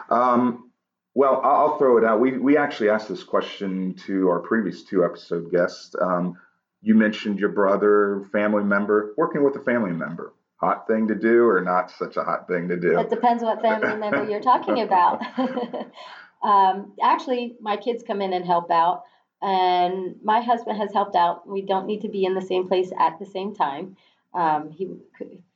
Um, 0.08 0.70
well, 1.12 1.40
I'll 1.44 1.76
throw 1.76 1.98
it 1.98 2.04
out. 2.04 2.20
We 2.20 2.38
we 2.38 2.56
actually 2.56 2.88
asked 2.88 3.08
this 3.08 3.22
question 3.22 3.94
to 4.06 4.30
our 4.30 4.38
previous 4.38 4.82
two 4.82 5.04
episode 5.04 5.50
guests. 5.50 5.94
Um, 6.00 6.38
you 6.80 6.94
mentioned 6.94 7.38
your 7.38 7.50
brother, 7.50 8.26
family 8.32 8.64
member, 8.64 9.12
working 9.18 9.44
with 9.44 9.56
a 9.56 9.60
family 9.60 9.92
member 9.92 10.32
hot 10.60 10.86
thing 10.86 11.08
to 11.08 11.14
do 11.14 11.46
or 11.48 11.62
not 11.62 11.90
such 11.90 12.16
a 12.16 12.22
hot 12.22 12.46
thing 12.46 12.68
to 12.68 12.76
do? 12.76 12.98
It 12.98 13.10
depends 13.10 13.42
what 13.42 13.62
family 13.62 13.96
member 13.96 14.28
you're 14.28 14.40
talking 14.40 14.80
about. 14.82 15.22
um, 16.42 16.92
actually, 17.02 17.56
my 17.60 17.76
kids 17.76 18.04
come 18.06 18.20
in 18.20 18.32
and 18.32 18.44
help 18.44 18.70
out, 18.70 19.04
and 19.40 20.16
my 20.22 20.40
husband 20.40 20.78
has 20.78 20.92
helped 20.92 21.16
out. 21.16 21.48
We 21.48 21.62
don't 21.62 21.86
need 21.86 22.02
to 22.02 22.08
be 22.08 22.24
in 22.24 22.34
the 22.34 22.42
same 22.42 22.68
place 22.68 22.90
at 22.98 23.18
the 23.18 23.26
same 23.26 23.54
time. 23.54 23.96
Um, 24.34 24.70
he 24.70 24.88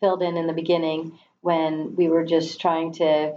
filled 0.01 0.23
in 0.23 0.37
in 0.37 0.47
the 0.47 0.53
beginning 0.53 1.19
when 1.43 1.95
we 1.95 2.09
were 2.09 2.25
just 2.25 2.61
trying 2.61 2.93
to 2.95 3.37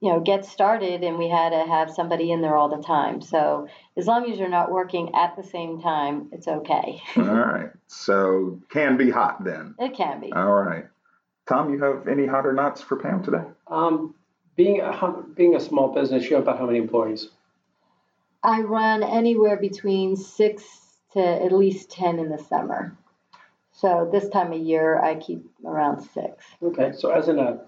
you 0.00 0.10
know 0.10 0.20
get 0.20 0.44
started 0.44 1.04
and 1.04 1.16
we 1.16 1.28
had 1.28 1.50
to 1.50 1.64
have 1.64 1.90
somebody 1.90 2.32
in 2.32 2.40
there 2.40 2.56
all 2.56 2.68
the 2.68 2.82
time 2.82 3.20
so 3.20 3.68
as 3.96 4.06
long 4.06 4.30
as 4.30 4.38
you're 4.38 4.48
not 4.48 4.70
working 4.70 5.14
at 5.14 5.36
the 5.36 5.44
same 5.44 5.80
time 5.80 6.28
it's 6.32 6.48
okay 6.48 7.00
all 7.16 7.24
right 7.24 7.70
so 7.86 8.58
can 8.68 8.96
be 8.96 9.10
hot 9.10 9.44
then 9.44 9.74
it 9.78 9.94
can 9.94 10.20
be 10.20 10.32
all 10.32 10.52
right 10.52 10.86
Tom, 11.48 11.72
you 11.72 11.82
have 11.82 12.08
any 12.08 12.26
hot 12.26 12.46
or 12.46 12.52
nots 12.52 12.80
for 12.80 12.96
Pam 12.96 13.22
today? 13.22 13.44
Um, 13.66 14.14
being 14.56 14.80
a, 14.80 15.22
being 15.34 15.56
a 15.56 15.60
small 15.60 15.92
business, 15.92 16.28
you 16.28 16.36
have 16.36 16.44
about 16.44 16.58
how 16.58 16.66
many 16.66 16.78
employees? 16.78 17.28
I 18.42 18.60
run 18.60 19.02
anywhere 19.02 19.56
between 19.56 20.16
six 20.16 20.64
to 21.12 21.20
at 21.20 21.52
least 21.52 21.90
10 21.90 22.18
in 22.18 22.28
the 22.28 22.38
summer. 22.38 22.96
So 23.72 24.08
this 24.10 24.28
time 24.28 24.52
of 24.52 24.60
year, 24.60 25.00
I 25.00 25.16
keep 25.16 25.44
around 25.64 26.02
six. 26.02 26.44
Okay. 26.62 26.92
So 26.96 27.10
as 27.10 27.28
an 27.28 27.38
uh, 27.38 27.58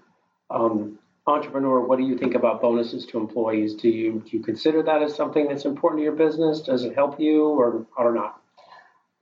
um, 0.49 0.99
entrepreneur, 1.27 1.81
what 1.81 1.97
do 1.97 2.05
you 2.05 2.17
think 2.17 2.35
about 2.35 2.61
bonuses 2.61 3.05
to 3.07 3.17
employees? 3.17 3.73
Do 3.73 3.89
you 3.89 4.23
do 4.25 4.37
you 4.37 4.43
consider 4.43 4.83
that 4.83 5.01
as 5.01 5.15
something 5.15 5.47
that's 5.47 5.65
important 5.65 5.99
to 5.99 6.03
your 6.03 6.15
business? 6.15 6.61
Does 6.61 6.83
it 6.83 6.93
help 6.93 7.19
you 7.19 7.45
or 7.47 7.85
or 7.97 8.13
not? 8.13 8.39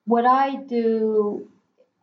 What 0.05 0.25
I 0.25 0.55
do 0.55 1.47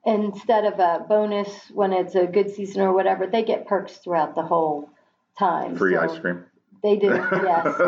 instead 0.05 0.65
of 0.65 0.79
a 0.79 1.05
bonus 1.09 1.49
when 1.73 1.93
it's 1.93 2.15
a 2.15 2.27
good 2.27 2.51
season 2.51 2.83
or 2.83 2.93
whatever, 2.93 3.27
they 3.27 3.45
get 3.45 3.67
perks 3.67 3.97
throughout 3.99 4.35
the 4.35 4.43
whole 4.43 4.91
time. 5.39 5.77
Free 5.77 5.95
so 5.95 6.01
ice 6.01 6.19
cream. 6.19 6.45
They 6.83 6.97
do, 6.97 7.09
yes. 7.09 7.77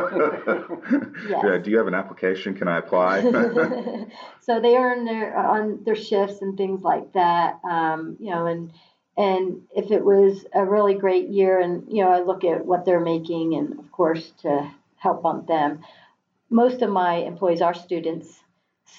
yes. 1.29 1.43
Yeah, 1.45 1.59
do 1.59 1.71
you 1.71 1.79
have 1.79 1.87
an 1.87 1.95
application? 1.95 2.55
Can 2.55 2.69
I 2.69 2.79
apply? 2.79 3.23
so 4.41 4.61
they 4.61 4.77
earn 4.77 5.07
their 5.07 5.35
on 5.35 5.83
their 5.85 5.95
shifts 5.95 6.43
and 6.43 6.59
things 6.59 6.83
like 6.83 7.13
that. 7.15 7.59
Um, 7.65 8.19
you 8.21 8.31
know, 8.31 8.45
and 8.47 8.71
and 9.17 9.63
if 9.75 9.91
it 9.91 10.05
was 10.05 10.45
a 10.53 10.67
really 10.67 10.95
great 10.95 11.29
year, 11.29 11.59
and 11.59 11.91
you 11.91 12.05
know, 12.05 12.11
I 12.11 12.21
look 12.21 12.45
at 12.45 12.67
what 12.67 12.85
they're 12.85 13.01
making, 13.01 13.55
and 13.55 13.79
of 13.79 13.91
course 13.93 14.31
to 14.43 14.71
help 14.97 15.23
bump 15.23 15.47
them. 15.47 15.81
Most 16.51 16.83
of 16.83 16.91
my 16.91 17.15
employees 17.15 17.63
are 17.63 17.73
students, 17.73 18.41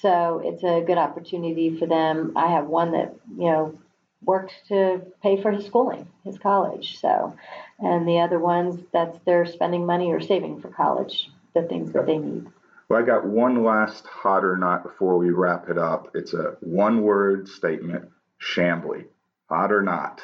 so 0.00 0.40
it's 0.44 0.62
a 0.62 0.82
good 0.86 0.98
opportunity 0.98 1.78
for 1.78 1.86
them. 1.86 2.32
I 2.36 2.48
have 2.52 2.66
one 2.66 2.92
that, 2.92 3.14
you 3.36 3.50
know, 3.50 3.78
worked 4.22 4.54
to 4.68 5.02
pay 5.22 5.40
for 5.40 5.50
his 5.50 5.66
schooling, 5.66 6.08
his 6.24 6.38
college. 6.38 6.98
So, 7.00 7.36
and 7.78 8.08
the 8.08 8.20
other 8.20 8.38
ones, 8.38 8.80
that's 8.92 9.18
they're 9.24 9.46
spending 9.46 9.86
money 9.86 10.12
or 10.12 10.20
saving 10.20 10.60
for 10.60 10.68
college, 10.68 11.30
the 11.54 11.62
things 11.62 11.92
that 11.92 12.06
they 12.06 12.18
need. 12.18 12.46
Well, 12.88 13.02
I 13.02 13.06
got 13.06 13.26
one 13.26 13.64
last 13.64 14.06
hot 14.06 14.44
or 14.44 14.56
not 14.56 14.82
before 14.82 15.16
we 15.16 15.30
wrap 15.30 15.68
it 15.68 15.78
up. 15.78 16.10
It's 16.14 16.34
a 16.34 16.56
one 16.60 17.02
word 17.02 17.48
statement 17.48 18.10
Chamblee. 18.40 19.06
Hot 19.48 19.72
or 19.72 19.82
not? 19.82 20.22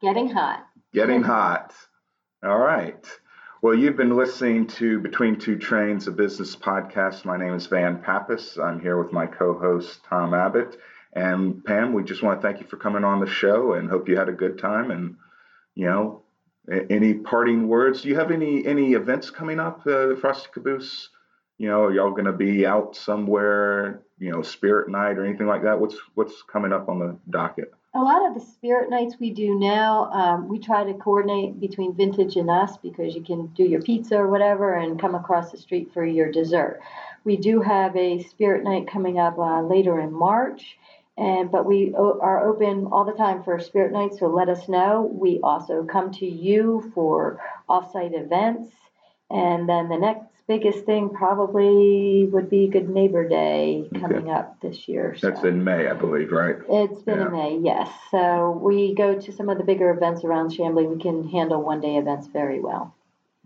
Getting 0.00 0.28
hot. 0.28 0.66
Getting 0.92 1.22
hot. 1.22 1.74
All 2.42 2.58
right. 2.58 3.04
Well, 3.62 3.74
you've 3.74 3.96
been 3.96 4.16
listening 4.16 4.68
to 4.78 5.00
Between 5.00 5.38
Two 5.38 5.58
Trains, 5.58 6.06
a 6.06 6.10
business 6.10 6.56
podcast. 6.56 7.26
My 7.26 7.36
name 7.36 7.52
is 7.52 7.66
Van 7.66 7.98
Pappas. 7.98 8.58
I'm 8.58 8.80
here 8.80 8.96
with 8.96 9.12
my 9.12 9.26
co 9.26 9.52
host, 9.52 10.02
Tom 10.08 10.32
Abbott. 10.32 10.78
And 11.12 11.62
Pam, 11.62 11.92
we 11.92 12.02
just 12.02 12.22
want 12.22 12.40
to 12.40 12.48
thank 12.48 12.62
you 12.62 12.66
for 12.66 12.78
coming 12.78 13.04
on 13.04 13.20
the 13.20 13.26
show 13.26 13.74
and 13.74 13.90
hope 13.90 14.08
you 14.08 14.16
had 14.16 14.30
a 14.30 14.32
good 14.32 14.58
time. 14.58 14.90
And, 14.90 15.16
you 15.74 15.84
know, 15.84 16.22
any 16.88 17.12
parting 17.12 17.68
words? 17.68 18.00
Do 18.00 18.08
you 18.08 18.16
have 18.16 18.30
any 18.30 18.64
any 18.64 18.94
events 18.94 19.28
coming 19.28 19.60
up, 19.60 19.86
uh, 19.86 20.16
Frosty 20.16 20.48
Caboose? 20.54 21.10
You 21.58 21.68
know, 21.68 21.84
are 21.84 21.92
y'all 21.92 22.12
going 22.12 22.24
to 22.24 22.32
be 22.32 22.64
out 22.64 22.96
somewhere, 22.96 24.00
you 24.18 24.32
know, 24.32 24.40
Spirit 24.40 24.88
Night 24.88 25.18
or 25.18 25.26
anything 25.26 25.46
like 25.46 25.64
that? 25.64 25.78
What's 25.78 25.96
what's 26.14 26.42
coming 26.44 26.72
up 26.72 26.88
on 26.88 26.98
the 26.98 27.18
docket? 27.28 27.74
A 27.94 27.98
lot 28.00 28.24
of 28.26 28.34
the 28.34 28.40
spirit 28.40 28.88
nights 28.88 29.16
we 29.18 29.30
do 29.30 29.58
now, 29.58 30.10
um, 30.12 30.48
we 30.48 30.60
try 30.60 30.84
to 30.84 30.94
coordinate 30.94 31.58
between 31.58 31.94
Vintage 31.94 32.36
and 32.36 32.48
us 32.48 32.76
because 32.76 33.14
you 33.16 33.22
can 33.22 33.46
do 33.48 33.64
your 33.64 33.82
pizza 33.82 34.16
or 34.16 34.28
whatever 34.28 34.74
and 34.74 35.00
come 35.00 35.16
across 35.16 35.50
the 35.50 35.58
street 35.58 35.90
for 35.92 36.04
your 36.04 36.30
dessert. 36.30 36.80
We 37.24 37.36
do 37.36 37.60
have 37.60 37.96
a 37.96 38.22
spirit 38.22 38.62
night 38.62 38.86
coming 38.86 39.18
up 39.18 39.38
uh, 39.38 39.62
later 39.62 39.98
in 39.98 40.12
March, 40.12 40.78
and 41.18 41.50
but 41.50 41.66
we 41.66 41.92
o- 41.98 42.20
are 42.22 42.48
open 42.48 42.86
all 42.92 43.04
the 43.04 43.12
time 43.12 43.42
for 43.42 43.58
spirit 43.58 43.92
nights. 43.92 44.20
So 44.20 44.28
let 44.28 44.48
us 44.48 44.68
know. 44.68 45.10
We 45.12 45.40
also 45.42 45.84
come 45.84 46.12
to 46.12 46.26
you 46.26 46.92
for 46.94 47.40
offsite 47.68 48.14
events, 48.18 48.70
and 49.30 49.68
then 49.68 49.88
the 49.88 49.98
next 49.98 50.29
biggest 50.50 50.84
thing 50.84 51.10
probably 51.10 52.26
would 52.32 52.50
be 52.50 52.66
Good 52.66 52.88
Neighbor 52.88 53.28
Day 53.28 53.88
coming 54.00 54.24
okay. 54.24 54.30
up 54.32 54.60
this 54.60 54.88
year. 54.88 55.14
So. 55.16 55.30
That's 55.30 55.44
in 55.44 55.62
May, 55.62 55.86
I 55.86 55.92
believe, 55.92 56.32
right? 56.32 56.56
It's 56.68 57.02
been 57.02 57.20
yeah. 57.20 57.26
in 57.26 57.32
May, 57.32 57.60
yes. 57.62 57.88
So 58.10 58.58
we 58.60 58.92
go 58.96 59.16
to 59.16 59.32
some 59.32 59.48
of 59.48 59.58
the 59.58 59.64
bigger 59.64 59.90
events 59.90 60.24
around 60.24 60.50
Chamblee. 60.50 60.92
We 60.92 61.00
can 61.00 61.28
handle 61.28 61.62
one 61.62 61.80
day 61.80 61.94
events 61.94 62.26
very 62.26 62.58
well. 62.58 62.92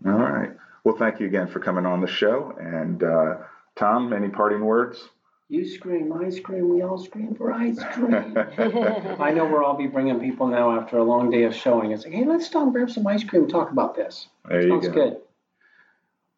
All 0.03 0.13
right. 0.13 0.49
Well, 0.83 0.97
thank 0.97 1.19
you 1.19 1.27
again 1.27 1.45
for 1.45 1.59
coming 1.59 1.85
on 1.85 2.01
the 2.01 2.07
show. 2.07 2.55
And 2.59 3.03
uh, 3.03 3.35
Tom, 3.75 4.11
any 4.11 4.29
parting 4.29 4.65
words? 4.65 4.97
You 5.47 5.63
scream, 5.67 6.11
I 6.11 6.31
scream, 6.31 6.69
we 6.69 6.81
all 6.81 6.97
scream 6.97 7.35
for 7.35 7.51
ice 7.51 7.77
cream. 7.93 8.35
I 9.19 9.31
know 9.31 9.45
we'll 9.45 9.63
all 9.63 9.77
be 9.77 9.85
bringing 9.85 10.19
people 10.19 10.47
now 10.47 10.75
after 10.75 10.97
a 10.97 11.03
long 11.03 11.29
day 11.29 11.43
of 11.43 11.53
showing. 11.53 11.91
It's 11.91 12.03
like, 12.03 12.15
hey, 12.15 12.25
let's 12.25 12.47
stop 12.47 12.63
and 12.63 12.73
grab 12.73 12.89
some 12.89 13.05
ice 13.05 13.23
cream 13.23 13.43
and 13.43 13.51
talk 13.51 13.69
about 13.69 13.93
this. 13.93 14.27
There 14.49 14.67
Sounds 14.67 14.85
you 14.85 14.91
go. 14.91 15.09
good. 15.09 15.17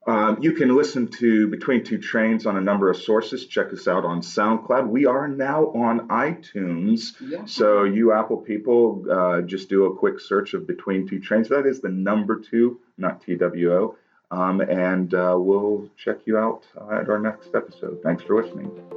Um, 0.07 0.37
you 0.41 0.53
can 0.53 0.73
listen 0.73 1.09
to 1.19 1.49
Between 1.49 1.83
Two 1.83 1.97
Trains 1.97 2.45
on 2.45 2.55
a 2.55 2.61
number 2.61 2.89
of 2.89 2.95
sources. 2.95 3.45
Check 3.45 3.73
us 3.73 3.89
out 3.89 4.05
on 4.05 4.21
SoundCloud. 4.21 4.87
We 4.87 5.05
are 5.05 5.27
now 5.27 5.65
on 5.65 6.07
iTunes. 6.07 7.13
Yeah. 7.19 7.43
So, 7.45 7.83
you 7.83 8.13
Apple 8.13 8.37
people, 8.37 9.05
uh, 9.11 9.41
just 9.41 9.67
do 9.67 9.85
a 9.85 9.95
quick 9.95 10.21
search 10.21 10.53
of 10.53 10.65
Between 10.65 11.07
Two 11.07 11.19
Trains. 11.19 11.49
That 11.49 11.65
is 11.65 11.81
the 11.81 11.89
number 11.89 12.39
two, 12.39 12.79
not 12.97 13.21
TWO. 13.21 13.97
Um, 14.31 14.61
and 14.61 15.13
uh, 15.13 15.35
we'll 15.37 15.89
check 15.97 16.19
you 16.25 16.37
out 16.37 16.63
at 16.91 17.09
our 17.09 17.19
next 17.19 17.49
episode. 17.53 17.99
Thanks 18.01 18.23
for 18.23 18.41
listening. 18.41 18.96